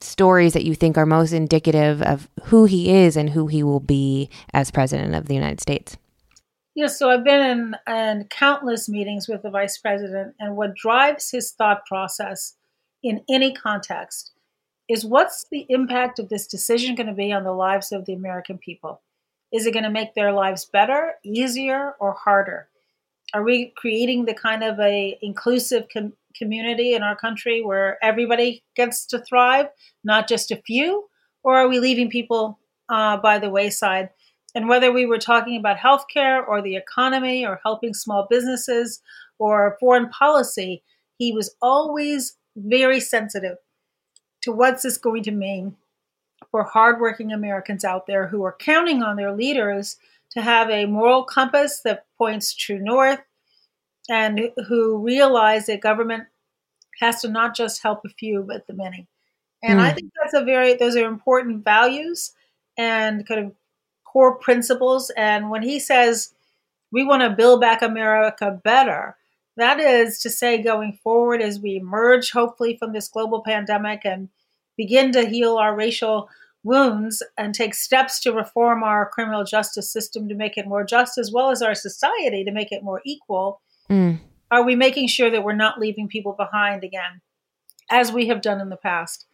[0.00, 3.80] stories that you think are most indicative of who he is and who he will
[3.80, 5.96] be as president of the United States?
[6.76, 11.32] Yes, so I've been in, in countless meetings with the vice president, and what drives
[11.32, 12.54] his thought process
[13.02, 14.31] in any context
[14.92, 18.12] is what's the impact of this decision going to be on the lives of the
[18.12, 19.00] American people?
[19.50, 22.68] Is it going to make their lives better, easier, or harder?
[23.32, 28.62] Are we creating the kind of a inclusive com- community in our country where everybody
[28.76, 29.68] gets to thrive,
[30.04, 31.08] not just a few?
[31.42, 32.58] Or are we leaving people
[32.90, 34.10] uh, by the wayside?
[34.54, 39.00] And whether we were talking about healthcare or the economy or helping small businesses
[39.38, 40.82] or foreign policy,
[41.16, 43.56] he was always very sensitive
[44.42, 45.76] to what's this going to mean
[46.50, 49.96] for hardworking Americans out there who are counting on their leaders
[50.32, 53.20] to have a moral compass that points true north
[54.08, 56.24] and who realize that government
[57.00, 59.06] has to not just help a few but the many.
[59.62, 59.82] And mm.
[59.82, 59.94] I hmm.
[59.96, 62.32] think that's a very those are important values
[62.76, 63.52] and kind of
[64.04, 65.10] core principles.
[65.16, 66.34] And when he says
[66.90, 69.16] we want to build back America better,
[69.56, 74.28] that is to say, going forward as we emerge, hopefully, from this global pandemic and
[74.76, 76.28] begin to heal our racial
[76.64, 81.18] wounds and take steps to reform our criminal justice system to make it more just,
[81.18, 83.60] as well as our society to make it more equal,
[83.90, 84.18] mm.
[84.50, 87.20] are we making sure that we're not leaving people behind again,
[87.90, 89.26] as we have done in the past?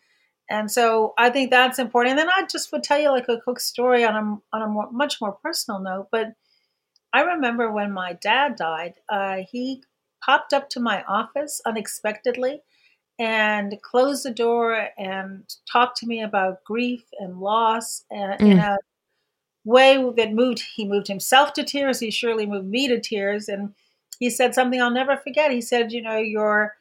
[0.50, 2.12] And so I think that's important.
[2.12, 4.66] And then I just would tell you like a quick story on a, on a
[4.66, 6.08] more, much more personal note.
[6.10, 6.32] But
[7.12, 9.82] I remember when my dad died, uh, he
[10.24, 12.62] popped up to my office unexpectedly
[13.18, 18.52] and closed the door and talked to me about grief and loss and, mm.
[18.52, 18.78] in a
[19.64, 23.74] way that moved he moved himself to tears he surely moved me to tears and
[24.18, 26.76] he said something i'll never forget he said you know your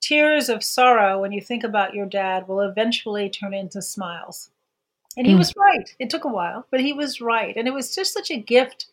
[0.00, 4.50] tears of sorrow when you think about your dad will eventually turn into smiles
[5.16, 5.38] and he mm.
[5.38, 8.30] was right it took a while but he was right and it was just such
[8.30, 8.86] a gift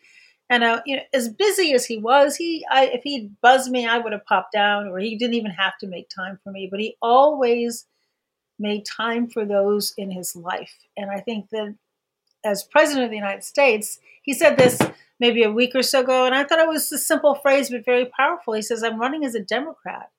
[0.50, 3.88] and uh, you know, as busy as he was, he I, if he'd buzzed me,
[3.88, 6.68] I would have popped down, or he didn't even have to make time for me.
[6.70, 7.86] But he always
[8.60, 10.78] made time for those in his life.
[10.96, 11.76] And I think that
[12.44, 14.80] as president of the United States, he said this
[15.20, 17.84] maybe a week or so ago, and I thought it was a simple phrase but
[17.84, 18.54] very powerful.
[18.54, 20.12] He says, "I'm running as a Democrat,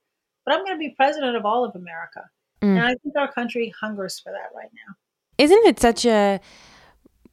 [0.45, 2.31] but I'm going to be president of all of America."
[2.62, 2.79] Mm.
[2.79, 4.95] And I think our country hungers for that right now.
[5.39, 6.41] Isn't it such a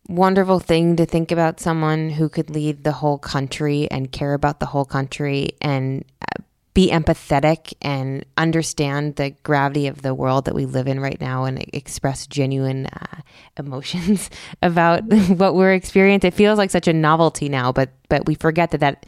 [0.07, 4.59] wonderful thing to think about someone who could lead the whole country and care about
[4.59, 6.43] the whole country and uh,
[6.73, 11.45] be empathetic and understand the gravity of the world that we live in right now
[11.45, 13.21] and express genuine uh,
[13.57, 14.29] emotions
[14.61, 16.29] about what we're experiencing.
[16.29, 19.05] It feels like such a novelty now, but but we forget that that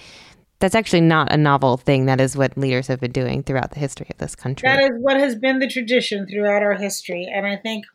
[0.59, 2.05] that's actually not a novel thing.
[2.05, 4.69] That is what leaders have been doing throughout the history of this country.
[4.69, 7.85] That is what has been the tradition throughout our history, and I think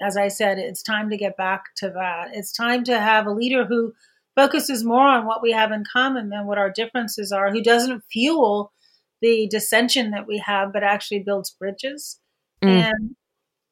[0.00, 2.30] as I said, it's time to get back to that.
[2.32, 3.94] It's time to have a leader who
[4.34, 8.04] focuses more on what we have in common than what our differences are, who doesn't
[8.10, 8.72] fuel
[9.20, 12.18] the dissension that we have, but actually builds bridges.
[12.62, 12.68] Mm.
[12.68, 13.16] And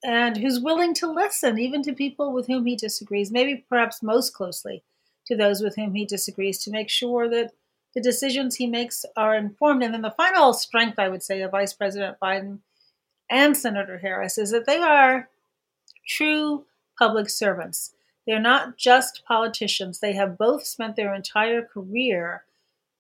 [0.05, 4.33] and who's willing to listen, even to people with whom he disagrees, maybe perhaps most
[4.33, 4.85] closely
[5.27, 7.51] to those with whom he disagrees, to make sure that
[7.95, 9.83] the decisions he makes are informed.
[9.83, 12.61] And then the final strength, I would say, of Vice President Biden
[13.29, 15.29] and Senator Harris is that they are
[16.09, 16.65] true
[16.99, 17.95] public servants.
[18.27, 20.01] They're not just politicians.
[20.01, 22.45] They have both spent their entire career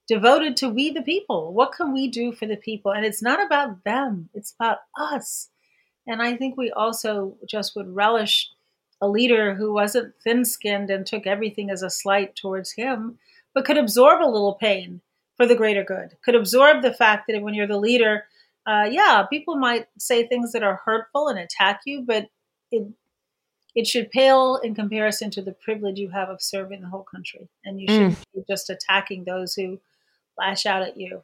[0.07, 1.53] devoted to we the people.
[1.53, 2.93] What can we do for the people?
[2.93, 5.51] And it's not about them, it's about us.
[6.07, 8.49] And I think we also just would relish
[9.01, 13.19] a leader who wasn't thin skinned and took everything as a slight towards him,
[13.55, 15.03] but could absorb a little pain
[15.37, 18.25] for the greater good, could absorb the fact that when you're the leader,
[18.67, 22.27] uh, yeah, people might say things that are hurtful and attack you, but
[22.71, 22.87] it
[23.75, 27.49] it should pale in comparison to the privilege you have of serving the whole country,
[27.65, 28.25] and you shouldn't mm.
[28.35, 29.79] be just attacking those who
[30.37, 31.23] lash out at you.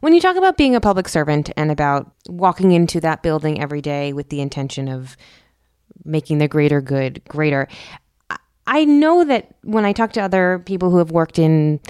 [0.00, 3.80] When you talk about being a public servant and about walking into that building every
[3.80, 5.16] day with the intention of
[6.04, 7.68] making the greater good greater,
[8.66, 11.80] I know that when I talk to other people who have worked in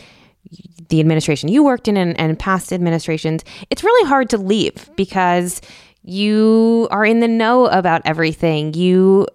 [0.88, 5.60] the administration you worked in and, and past administrations, it's really hard to leave because
[6.04, 8.74] you are in the know about everything.
[8.74, 9.26] You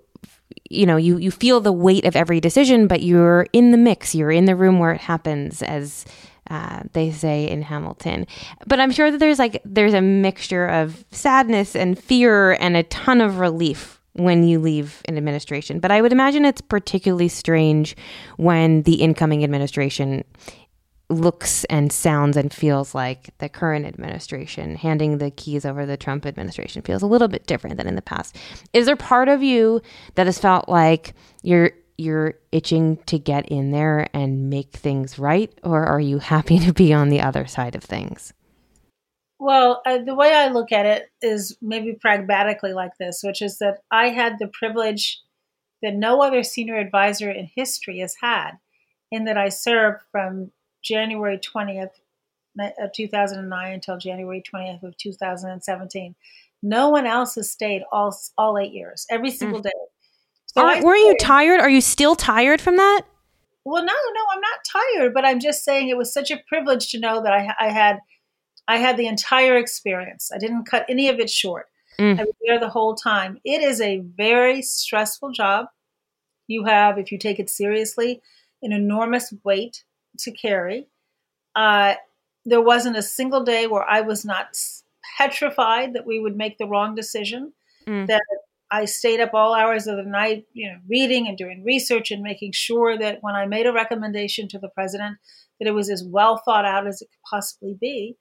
[0.69, 4.13] you know you you feel the weight of every decision but you're in the mix
[4.13, 6.05] you're in the room where it happens as
[6.49, 8.25] uh, they say in Hamilton.
[8.65, 12.83] But I'm sure that there's like there's a mixture of sadness and fear and a
[12.83, 15.79] ton of relief when you leave an administration.
[15.79, 17.95] But I would imagine it's particularly strange
[18.37, 20.23] when the incoming administration
[21.09, 24.75] looks and sounds and feels like the current administration.
[24.75, 28.01] Handing the keys over the Trump administration feels a little bit different than in the
[28.01, 28.37] past.
[28.73, 29.81] Is there part of you
[30.15, 35.51] that has felt like you're you're itching to get in there and make things right,
[35.63, 38.33] or are you happy to be on the other side of things?
[39.37, 43.57] Well, uh, the way I look at it is maybe pragmatically like this, which is
[43.59, 45.21] that I had the privilege
[45.81, 48.51] that no other senior advisor in history has had,
[49.11, 50.51] in that I served from
[50.81, 51.91] January 20th
[52.79, 56.15] of 2009 until January 20th of 2017.
[56.61, 59.63] No one else has stayed all all eight years, every single mm.
[59.63, 59.71] day.
[60.47, 61.61] So Are, were you tired?
[61.61, 63.03] Are you still tired from that?
[63.65, 64.59] Well, no, no, I'm not
[64.97, 67.69] tired, but I'm just saying it was such a privilege to know that I, I
[67.69, 67.99] had,
[68.67, 70.31] I had the entire experience.
[70.33, 71.67] I didn't cut any of it short.
[71.99, 72.19] Mm.
[72.19, 73.37] I was there the whole time.
[73.43, 75.67] It is a very stressful job.
[76.47, 78.21] You have, if you take it seriously,
[78.63, 79.83] an enormous weight
[80.19, 80.87] to carry.
[81.55, 81.95] Uh,
[82.45, 84.57] there wasn't a single day where I was not
[85.17, 87.53] petrified that we would make the wrong decision,
[87.87, 88.07] mm.
[88.07, 88.23] that
[88.71, 92.21] I stayed up all hours of the night, you know, reading and doing research and
[92.21, 95.17] making sure that when I made a recommendation to the president,
[95.59, 98.15] that it was as well thought out as it could possibly be.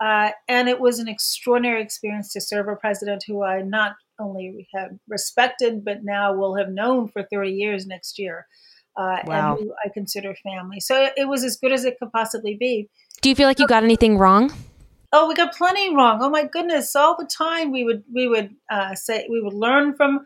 [0.00, 4.68] Uh, and it was an extraordinary experience to serve a president who I not only
[4.72, 8.46] have respected, but now will have known for 30 years next year,
[8.98, 9.56] uh, wow.
[9.56, 10.80] and who I consider family.
[10.80, 12.88] So it was as good as it could possibly be.
[13.22, 14.52] Do you feel like you got anything wrong?
[15.12, 18.54] oh we got plenty wrong oh my goodness all the time we would we would
[18.70, 20.24] uh, say we would learn from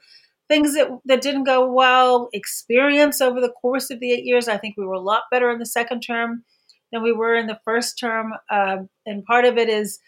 [0.48, 4.56] things that that didn't go well experience over the course of the eight years i
[4.56, 6.44] think we were a lot better in the second term
[6.90, 9.98] than we were in the first term uh, and part of it is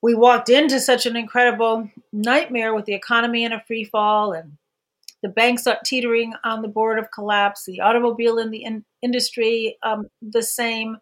[0.00, 4.52] we walked into such an incredible nightmare with the economy in a free fall and
[5.22, 9.76] the banks are teetering on the board of collapse the automobile in the in- industry
[9.82, 10.98] um, the same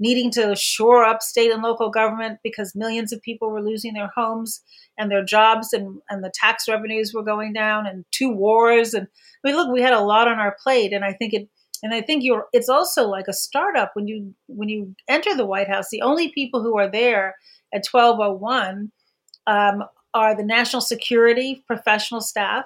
[0.00, 4.10] needing to shore up state and local government because millions of people were losing their
[4.14, 4.62] homes
[4.96, 8.94] and their jobs and, and the tax revenues were going down and two wars.
[8.94, 10.92] And I mean look we had a lot on our plate.
[10.92, 11.48] And I think it
[11.82, 15.46] and I think you're it's also like a startup when you when you enter the
[15.46, 17.36] White House the only people who are there
[17.72, 18.90] at 1201
[19.46, 22.64] um, are the national security professional staff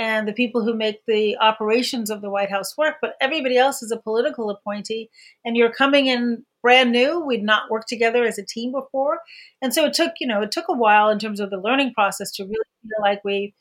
[0.00, 3.82] and the people who make the operations of the White House work, but everybody else
[3.82, 5.10] is a political appointee,
[5.44, 7.20] and you're coming in brand new.
[7.20, 9.18] We'd not worked together as a team before.
[9.60, 11.92] And so it took, you know, it took a while in terms of the learning
[11.92, 13.54] process to really feel like we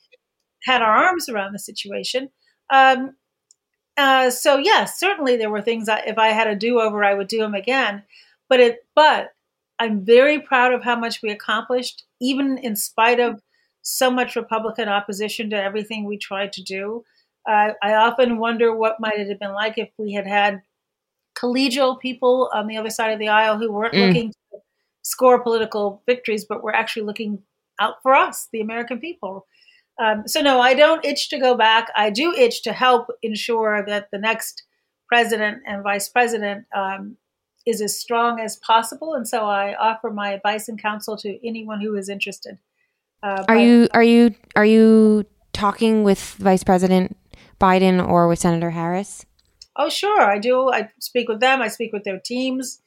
[0.64, 2.30] had our arms around the situation.
[2.70, 3.18] Um,
[3.98, 7.28] uh, so yes, certainly there were things if I had a do over, I would
[7.28, 8.04] do them again.
[8.48, 9.32] But it, but
[9.78, 13.42] I'm very proud of how much we accomplished, even in spite of
[13.82, 17.03] so much Republican opposition to everything we tried to do.
[17.47, 20.61] Uh, I often wonder what might it have been like if we had had
[21.38, 24.07] collegial people on the other side of the aisle who weren't mm.
[24.07, 24.59] looking to
[25.01, 27.41] score political victories, but were actually looking
[27.80, 29.45] out for us, the American people.
[30.01, 31.89] Um, so, no, I don't itch to go back.
[31.95, 34.63] I do itch to help ensure that the next
[35.07, 37.17] president and vice president um,
[37.65, 39.13] is as strong as possible.
[39.13, 42.57] And so I offer my advice and counsel to anyone who is interested.
[43.22, 47.17] Uh, Are you are you are you talking with Vice President
[47.59, 49.26] Biden or with Senator Harris?
[49.76, 50.70] Oh, sure, I do.
[50.72, 51.61] I speak with them.
[51.61, 52.82] I speak with their teams.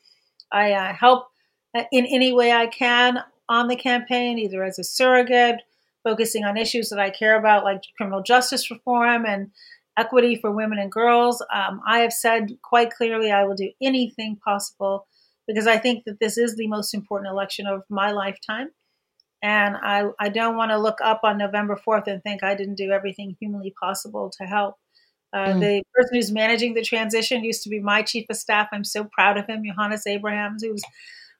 [0.50, 1.28] I uh, help
[1.76, 3.18] uh, in any way I can
[3.48, 5.60] on the campaign, either as a surrogate,
[6.04, 9.50] focusing on issues that I care about, like criminal justice reform and
[9.96, 11.42] equity for women and girls.
[11.52, 15.06] Um, I have said quite clearly I will do anything possible
[15.46, 18.70] because I think that this is the most important election of my lifetime.
[19.42, 22.76] And I, I don't want to look up on November 4th and think I didn't
[22.76, 24.76] do everything humanly possible to help.
[25.32, 25.60] Uh, Mm.
[25.60, 28.68] The person who's managing the transition used to be my chief of staff.
[28.72, 30.82] I'm so proud of him, Yohannes Abrahams, who's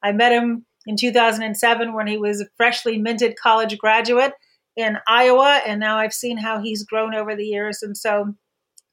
[0.02, 4.32] I met him in 2007 when he was a freshly minted college graduate
[4.76, 7.82] in Iowa, and now I've seen how he's grown over the years.
[7.82, 8.34] And so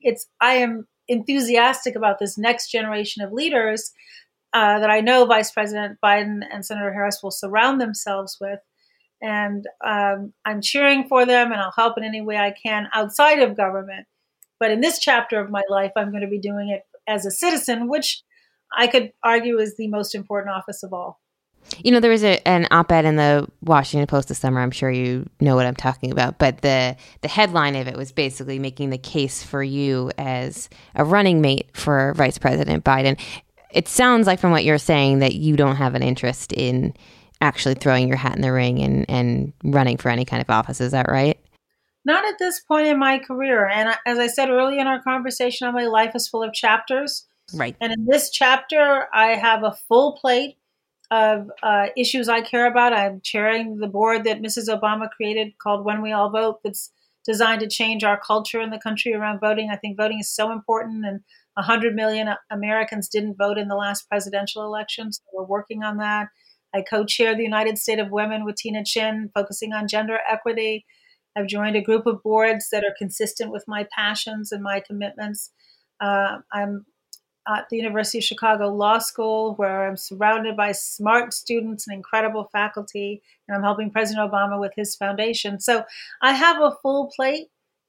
[0.02, 3.92] it's I am enthusiastic about this next generation of leaders
[4.54, 8.60] uh, that I know Vice President Biden and Senator Harris will surround themselves with.
[9.22, 13.40] And um, I'm cheering for them, and I'll help in any way I can outside
[13.40, 14.08] of government.
[14.60, 17.32] But in this chapter of my life, I'm going to be doing it as a
[17.32, 18.24] citizen, which
[18.76, 21.20] I could argue is the most important office of all.
[21.84, 24.62] You know, there was a, an op-ed in the Washington Post this summer.
[24.62, 26.38] I'm sure you know what I'm talking about.
[26.40, 31.04] But the the headline of it was basically making the case for you as a
[31.04, 33.20] running mate for Vice President Biden.
[33.72, 36.96] It sounds like from what you're saying that you don't have an interest in
[37.42, 40.82] actually throwing your hat in the ring and, and running for any kind of office.
[40.82, 41.40] Is that right?
[42.06, 43.68] Not at this point in my career.
[43.68, 47.28] And I- as I said earlier in our conversation, my life is full of chapters.
[47.54, 47.76] Right.
[47.82, 50.58] And in this chapter, I have a full plate
[51.12, 52.94] of uh, issues I care about.
[52.94, 54.70] I'm chairing the board that Mrs.
[54.70, 56.92] Obama created called When We All Vote, that's
[57.26, 59.70] designed to change our culture in the country around voting.
[59.72, 61.22] I think voting is so important, and
[61.56, 66.28] 100 million Americans didn't vote in the last presidential election, so we're working on that.
[66.74, 70.86] I co chair the United State of Women with Tina Tchen, focusing on gender equity.
[71.36, 75.52] I've joined a group of boards that are consistent with my passions and my commitments.
[76.00, 76.86] Uh, I'm
[77.48, 82.50] at the University of Chicago Law School, where I'm surrounded by smart students and incredible
[82.52, 85.60] faculty, and I'm helping President Obama with his foundation.
[85.60, 85.84] So
[86.22, 87.48] I have a full plate.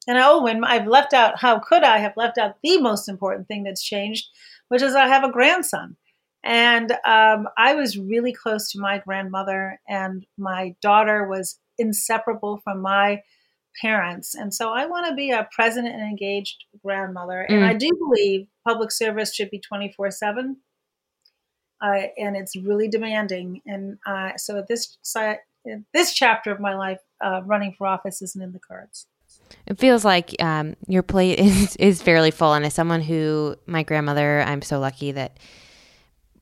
[0.09, 3.49] And oh, and I've left out, how could I have left out the most important
[3.49, 4.28] thing that's changed,
[4.68, 5.97] which is I have a grandson.
[6.43, 12.80] And um, I was really close to my grandmother, and my daughter was inseparable from
[12.80, 13.22] my
[13.80, 14.34] parents.
[14.34, 17.43] And so I want to be a present and engaged grandmother.
[17.43, 17.68] And Mm.
[17.68, 20.57] I do believe public service should be 24 7.
[21.82, 23.62] Uh, and it's really demanding.
[23.64, 24.99] And uh, so this,
[25.95, 29.07] this chapter of my life, uh, running for office isn't in the cards.
[29.66, 32.53] It feels like um, your plate is, is fairly full.
[32.53, 35.38] And as someone who, my grandmother, I'm so lucky that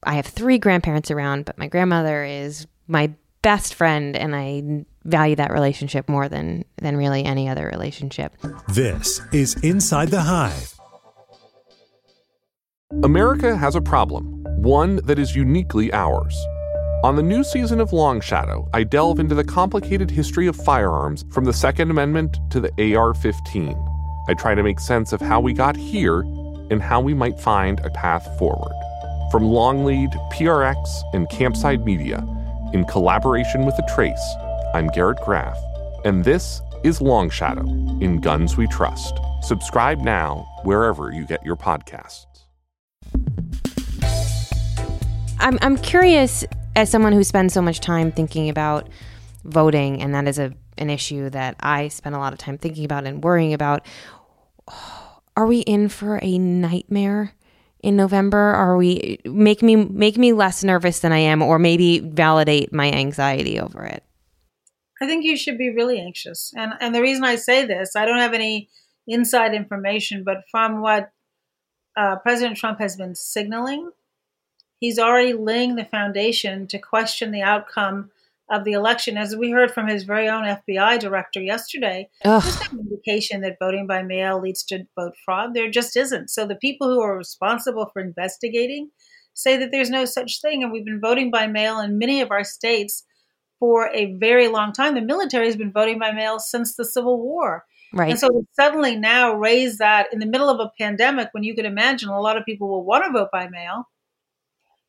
[0.02, 5.36] I have three grandparents around, but my grandmother is my best friend, and I value
[5.36, 8.34] that relationship more than, than really any other relationship.
[8.68, 10.74] This is Inside the Hive.
[13.02, 16.34] America has a problem, one that is uniquely ours.
[17.04, 21.24] On the new season of Long Shadow, I delve into the complicated history of firearms
[21.30, 23.76] from the Second Amendment to the AR 15.
[24.28, 26.20] I try to make sense of how we got here
[26.70, 28.74] and how we might find a path forward.
[29.30, 32.26] From Longlead, PRX, and Campside Media,
[32.72, 34.18] in collaboration with The Trace,
[34.72, 35.58] I'm Garrett Graff,
[36.06, 37.66] and this is Long Shadow
[38.00, 39.18] in Guns We Trust.
[39.42, 42.24] Subscribe now wherever you get your podcasts.
[45.38, 48.88] I'm, I'm curious, as someone who spends so much time thinking about
[49.44, 52.86] voting, and that is a, an issue that I spend a lot of time thinking
[52.86, 53.84] about and worrying about.
[55.36, 57.34] Are we in for a nightmare
[57.80, 58.38] in November?
[58.38, 62.90] Are we make me make me less nervous than I am, or maybe validate my
[62.90, 64.02] anxiety over it?
[65.00, 66.52] I think you should be really anxious.
[66.56, 68.68] And and the reason I say this, I don't have any
[69.06, 71.10] inside information, but from what
[71.96, 73.90] uh, President Trump has been signaling,
[74.80, 78.10] he's already laying the foundation to question the outcome
[78.50, 79.16] of the election.
[79.16, 82.42] As we heard from his very own FBI director yesterday, Ugh.
[82.42, 85.54] there's no indication that voting by mail leads to vote fraud.
[85.54, 86.30] There just isn't.
[86.30, 88.90] So the people who are responsible for investigating
[89.34, 90.62] say that there's no such thing.
[90.62, 93.04] And we've been voting by mail in many of our states
[93.60, 94.94] for a very long time.
[94.94, 97.64] The military has been voting by mail since the Civil War.
[97.92, 98.10] Right.
[98.10, 101.54] And so to suddenly now raise that in the middle of a pandemic when you
[101.54, 103.84] could imagine a lot of people will want to vote by mail,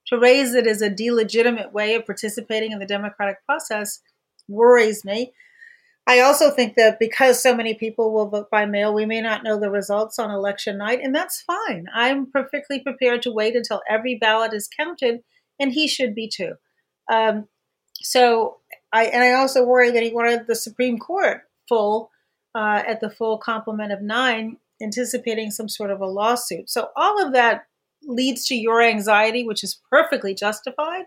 [0.10, 4.02] to raise it as a delegitimate way of participating in the democratic process
[4.48, 5.32] worries me.
[6.08, 9.44] I also think that because so many people will vote by mail, we may not
[9.44, 11.86] know the results on election night, and that's fine.
[11.94, 15.20] I'm perfectly prepared to wait until every ballot is counted,
[15.60, 16.54] and he should be too.
[17.12, 17.48] Um,
[18.02, 18.58] so
[18.92, 22.10] I and I also worry that he wanted the Supreme Court full
[22.56, 26.72] uh, at the full complement of nine, anticipating some sort of a lawsuit.
[26.72, 27.66] So all of that
[28.04, 31.06] leads to your anxiety, which is perfectly justified.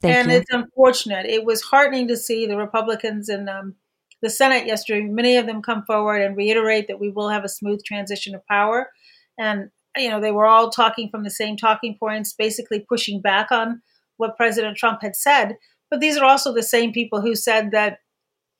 [0.00, 0.36] Thank and you.
[0.38, 1.26] it's unfortunate.
[1.26, 3.76] It was heartening to see the Republicans in um,
[4.22, 7.48] the Senate yesterday, many of them come forward and reiterate that we will have a
[7.48, 8.90] smooth transition of power.
[9.38, 13.52] And, you know, they were all talking from the same talking points, basically pushing back
[13.52, 13.82] on
[14.16, 15.56] what President Trump had said.
[15.90, 17.98] But these are also the same people who said that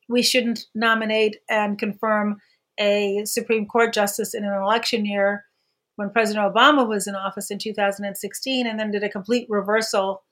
[0.07, 2.39] we shouldn't nominate and confirm
[2.79, 5.43] a Supreme Court justice in an election year
[5.97, 10.23] when President Obama was in office in 2016, and then did a complete reversal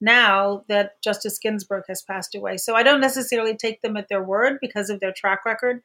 [0.00, 2.58] now that Justice Ginsburg has passed away.
[2.58, 5.82] So I don't necessarily take them at their word because of their track record,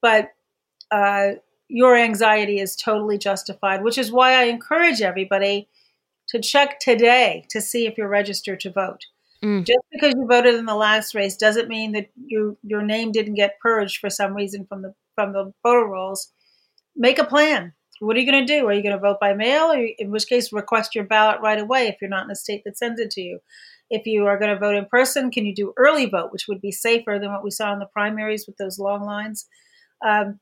[0.00, 0.28] but
[0.90, 1.32] uh,
[1.68, 5.68] your anxiety is totally justified, which is why I encourage everybody
[6.28, 9.06] to check today to see if you're registered to vote.
[9.42, 9.64] Mm.
[9.64, 13.34] Just because you voted in the last race doesn't mean that you, your name didn't
[13.34, 16.32] get purged for some reason from the from the voter rolls.
[16.94, 17.72] Make a plan.
[18.02, 18.66] What are you going to do?
[18.66, 21.86] Are you going to vote by mail, in which case request your ballot right away
[21.86, 23.38] if you're not in a state that sends it to you?
[23.90, 26.60] If you are going to vote in person, can you do early vote, which would
[26.60, 29.46] be safer than what we saw in the primaries with those long lines?
[30.04, 30.40] Um,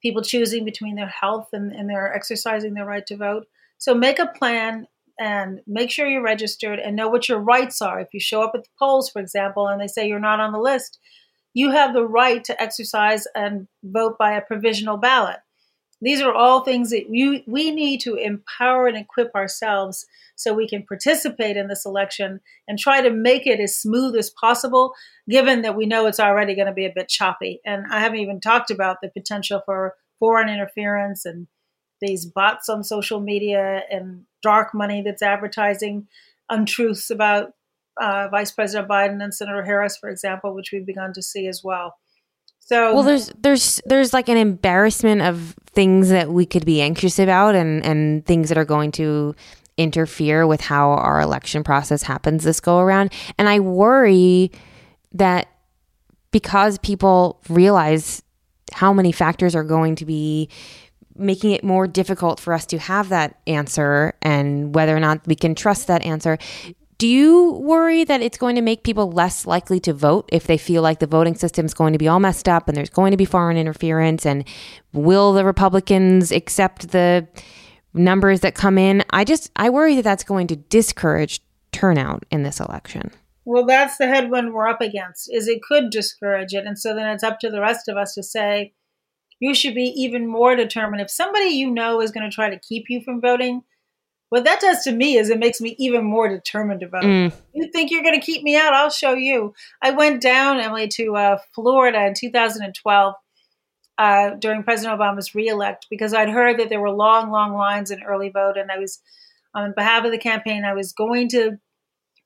[0.00, 3.46] people choosing between their health and, and their exercising their right to vote.
[3.78, 4.86] So make a plan
[5.18, 7.98] and make sure you're registered and know what your rights are.
[7.98, 10.52] If you show up at the polls, for example, and they say you're not on
[10.52, 11.00] the list,
[11.54, 15.38] you have the right to exercise and vote by a provisional ballot.
[16.00, 20.68] These are all things that you, we need to empower and equip ourselves so we
[20.68, 24.94] can participate in this election and try to make it as smooth as possible,
[25.28, 27.60] given that we know it's already going to be a bit choppy.
[27.66, 31.46] And I haven't even talked about the potential for foreign interference and
[32.00, 36.08] these bots on social media and dark money that's advertising
[36.48, 37.52] untruths about
[38.00, 41.62] uh, Vice President Biden and Senator Harris, for example, which we've begun to see as
[41.62, 41.96] well.
[42.70, 47.18] So, well, there's there's there's like an embarrassment of things that we could be anxious
[47.18, 49.34] about, and and things that are going to
[49.76, 53.12] interfere with how our election process happens this go around.
[53.38, 54.52] And I worry
[55.14, 55.48] that
[56.30, 58.22] because people realize
[58.72, 60.48] how many factors are going to be
[61.16, 65.34] making it more difficult for us to have that answer and whether or not we
[65.34, 66.38] can trust that answer.
[67.00, 70.58] Do you worry that it's going to make people less likely to vote if they
[70.58, 73.12] feel like the voting system is going to be all messed up and there's going
[73.12, 74.26] to be foreign interference?
[74.26, 74.44] And
[74.92, 77.26] will the Republicans accept the
[77.94, 79.02] numbers that come in?
[79.08, 81.40] I just, I worry that that's going to discourage
[81.72, 83.10] turnout in this election.
[83.46, 85.32] Well, that's the headwind we're up against.
[85.32, 88.12] Is it could discourage it, and so then it's up to the rest of us
[88.12, 88.74] to say,
[89.38, 91.00] you should be even more determined.
[91.00, 93.62] If somebody you know is going to try to keep you from voting,
[94.30, 97.02] what that does to me is it makes me even more determined to vote.
[97.02, 97.32] Mm.
[97.52, 98.72] You think you're going to keep me out?
[98.72, 99.54] I'll show you.
[99.82, 103.14] I went down, Emily, to uh, Florida in 2012
[103.98, 108.04] uh, during President Obama's reelect because I'd heard that there were long, long lines in
[108.04, 109.02] early vote, and I was
[109.52, 110.64] on behalf of the campaign.
[110.64, 111.58] I was going to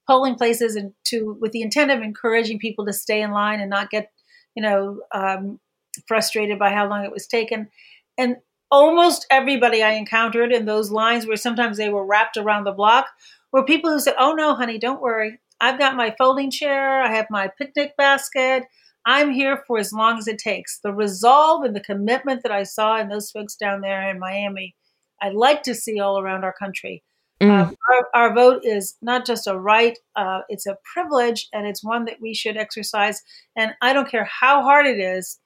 [0.07, 3.71] polling places and to with the intent of encouraging people to stay in line and
[3.71, 4.13] not get,
[4.55, 5.59] you know, um,
[6.07, 7.71] frustrated by how long it was taken.
[8.19, 8.37] And
[8.75, 13.07] almost everybody I encountered in those lines, where sometimes they were wrapped around the block,
[13.53, 15.39] were people who said, "Oh no, honey, don't worry.
[15.61, 17.01] I've got my folding chair.
[17.01, 18.65] I have my picnic basket.
[19.07, 22.65] I'm here for as long as it takes." The resolve and the commitment that I
[22.65, 24.75] saw in those folks down there in Miami,
[25.23, 27.05] I'd like to see all around our country.
[27.41, 27.51] Mm.
[27.51, 31.83] Um, our, our, vote is not just a right, uh, it's a privilege, and it's
[31.83, 33.21] one that we should exercise.
[33.57, 35.39] And I don't care how hard it is,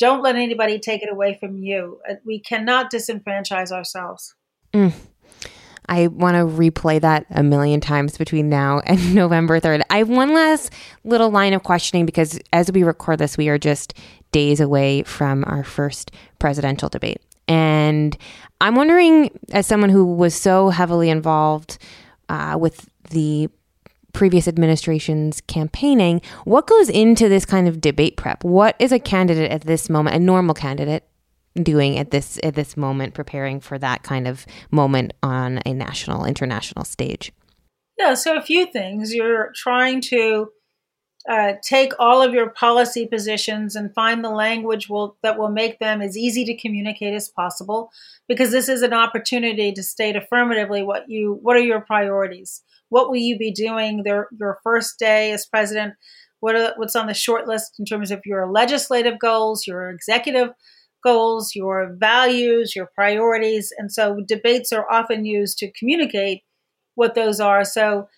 [0.00, 2.00] don't let anybody take it away from you.
[2.08, 4.34] Uh, We cannot disenfranchise ourselves.
[4.72, 4.92] Mm.
[5.88, 9.82] I want to replay that a million times between now and November 3rd.
[9.90, 10.72] I have one last
[11.04, 13.94] little line of questioning because as we record this, we are just
[14.32, 17.20] days away from our first presidential debate.
[17.46, 18.16] And
[18.60, 21.78] I'm wondering, as someone who was so heavily involved
[22.28, 23.50] uh, with the
[24.12, 28.44] previous administration's campaigning, what goes into this kind of debate prep?
[28.44, 31.04] What is a candidate at this moment, a normal candidate,
[31.54, 36.24] doing at this at this moment, preparing for that kind of moment on a national,
[36.24, 37.32] international stage?
[37.98, 39.14] Yeah, so a few things.
[39.14, 40.50] You're trying to
[41.28, 45.78] uh, take all of your policy positions and find the language will, that will make
[45.78, 47.90] them as easy to communicate as possible
[48.26, 53.08] because this is an opportunity to state affirmatively what you what are your priorities what
[53.08, 55.94] will you be doing their, your first day as president?
[56.40, 60.50] What are, what's on the short list in terms of your legislative goals your executive
[61.02, 63.72] goals your values your priorities?
[63.78, 66.42] And so debates are often used to communicate
[66.94, 67.64] what those are.
[67.64, 68.08] So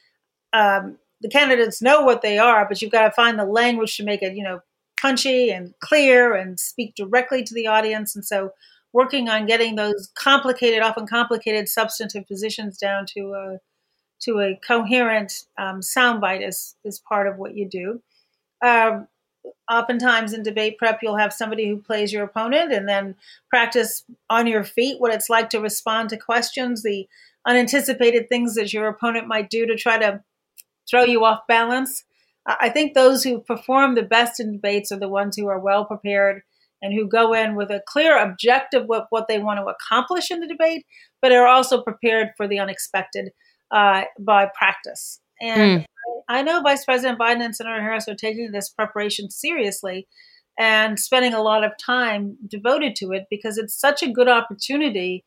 [0.52, 4.04] um, the candidates know what they are, but you've got to find the language to
[4.04, 4.60] make it, you know,
[5.00, 8.14] punchy and clear and speak directly to the audience.
[8.14, 8.50] And so,
[8.92, 13.58] working on getting those complicated, often complicated substantive positions down to a
[14.22, 18.02] to a coherent um, soundbite is is part of what you do.
[18.64, 19.08] Um,
[19.70, 23.16] oftentimes in debate prep, you'll have somebody who plays your opponent and then
[23.50, 27.08] practice on your feet what it's like to respond to questions, the
[27.46, 30.22] unanticipated things that your opponent might do to try to
[30.88, 32.04] throw you off balance.
[32.46, 35.84] I think those who perform the best in debates are the ones who are well
[35.84, 36.42] prepared
[36.80, 40.40] and who go in with a clear objective of what they want to accomplish in
[40.40, 40.84] the debate,
[41.20, 43.30] but are also prepared for the unexpected
[43.72, 45.20] uh, by practice.
[45.40, 45.84] And mm.
[46.28, 50.06] I know Vice President Biden and Senator Harris are taking this preparation seriously
[50.58, 55.24] and spending a lot of time devoted to it because it's such a good opportunity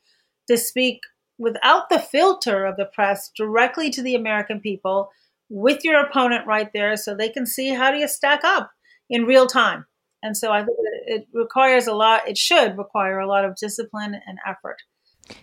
[0.48, 1.00] to speak
[1.38, 5.10] without the filter of the press directly to the American people
[5.50, 8.72] with your opponent right there so they can see how do you stack up
[9.10, 9.86] in real time.
[10.24, 10.78] And so I think
[11.08, 14.78] it requires a lot, it should require a lot of discipline and effort.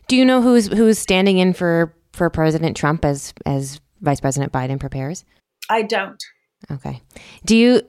[0.09, 4.53] Do you know who's who's standing in for for President Trump as as Vice President
[4.53, 5.25] Biden prepares?
[5.71, 6.23] I don't.
[6.71, 7.01] Okay.
[7.45, 7.83] Do you?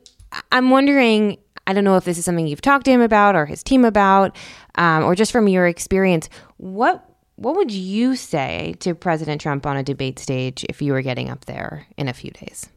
[0.52, 1.38] I'm wondering.
[1.66, 3.86] I don't know if this is something you've talked to him about or his team
[3.86, 4.36] about,
[4.76, 6.28] um, or just from your experience.
[6.58, 11.02] What what would you say to President Trump on a debate stage if you were
[11.02, 12.70] getting up there in a few days?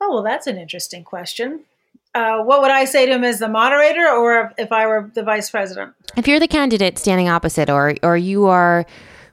[0.00, 1.64] Oh well, that's an interesting question.
[2.14, 5.22] Uh, what would I say to him as the moderator, or if I were the
[5.22, 5.94] vice president?
[6.16, 8.84] If you're the candidate standing opposite, or or you are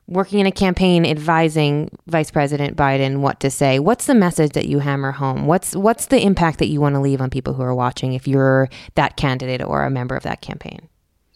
[0.09, 4.65] working in a campaign advising Vice President Biden what to say, what's the message that
[4.65, 5.45] you hammer home?
[5.45, 8.27] What's what's the impact that you want to leave on people who are watching if
[8.27, 10.87] you're that candidate or a member of that campaign?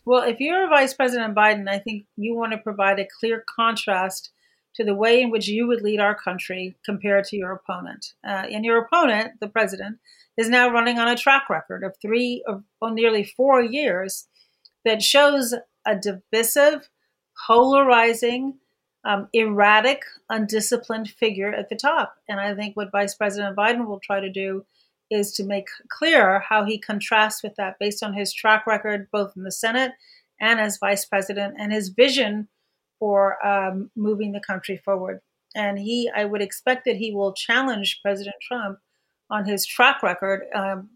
[0.05, 4.31] Well, if you're Vice President Biden, I think you want to provide a clear contrast
[4.75, 8.13] to the way in which you would lead our country compared to your opponent.
[8.25, 9.99] Uh, and your opponent, the president,
[10.37, 14.27] is now running on a track record of three or well, nearly four years
[14.83, 15.53] that shows
[15.85, 16.89] a divisive,
[17.47, 18.55] polarizing,
[19.05, 22.15] um, erratic, undisciplined figure at the top.
[22.27, 24.65] And I think what Vice President Biden will try to do
[25.11, 29.33] is to make clear how he contrasts with that based on his track record, both
[29.35, 29.91] in the Senate
[30.39, 32.47] and as vice president, and his vision
[33.03, 35.19] for um, moving the country forward.
[35.53, 38.79] And he, I would expect that he will challenge President Trump
[39.29, 40.89] on his track record, um,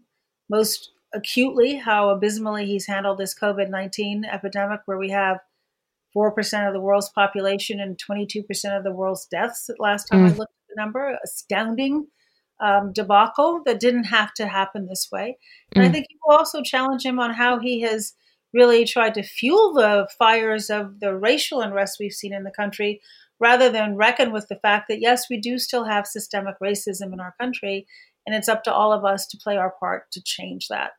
[0.48, 5.40] most acutely, how abysmally he's handled this COVID 19 epidemic, where we have
[6.16, 8.42] 4% of the world's population and 22%
[8.74, 9.68] of the world's deaths.
[9.78, 10.32] Last time mm.
[10.32, 12.06] I looked at the number, astounding
[12.58, 15.36] um, debacle that didn't have to happen this way.
[15.74, 15.88] And mm.
[15.88, 18.14] I think he will also challenge him on how he has
[18.54, 23.00] really tried to fuel the fires of the racial unrest we've seen in the country
[23.40, 27.20] rather than reckon with the fact that, yes, we do still have systemic racism in
[27.20, 27.86] our country,
[28.26, 30.90] and it's up to all of us to play our part to change that.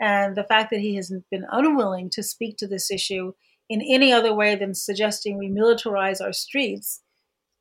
[0.00, 3.32] And the fact that he has been unwilling to speak to this issue
[3.68, 7.00] in any other way than suggesting we militarize our streets,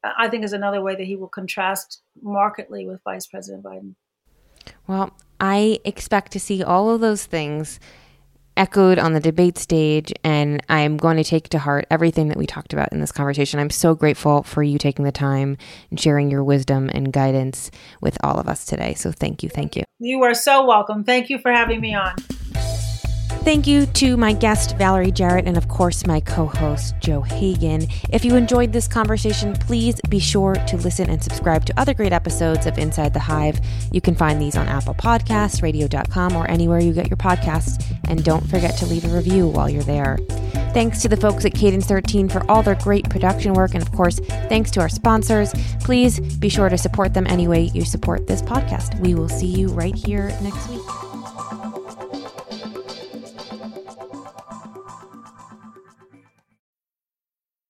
[0.04, 3.96] uh, I think is another way that he will contrast markedly with Vice President Biden.
[4.88, 7.80] Well, I expect to see all of those things
[8.58, 12.46] echoed on the debate stage, and I'm going to take to heart everything that we
[12.46, 13.60] talked about in this conversation.
[13.60, 15.58] I'm so grateful for you taking the time
[15.90, 18.94] and sharing your wisdom and guidance with all of us today.
[18.94, 19.50] So thank you.
[19.50, 19.84] Thank you.
[20.00, 21.04] You are so welcome.
[21.04, 22.16] Thank you for having me on.
[23.44, 27.88] Thank you to my guest, Valerie Jarrett, and of course, my co host, Joe Hagan.
[28.10, 32.14] If you enjoyed this conversation, please be sure to listen and subscribe to other great
[32.14, 33.60] episodes of Inside the Hive.
[33.92, 37.84] You can find these on Apple Podcasts, radio.com, or anywhere you get your podcasts.
[38.08, 40.20] And don't forget to leave a review while you're there.
[40.74, 43.74] Thanks to the folks at Cadence 13 for all their great production work.
[43.74, 45.54] And of course, thanks to our sponsors.
[45.82, 48.98] Please be sure to support them any way you support this podcast.
[49.02, 50.83] We will see you right here next week.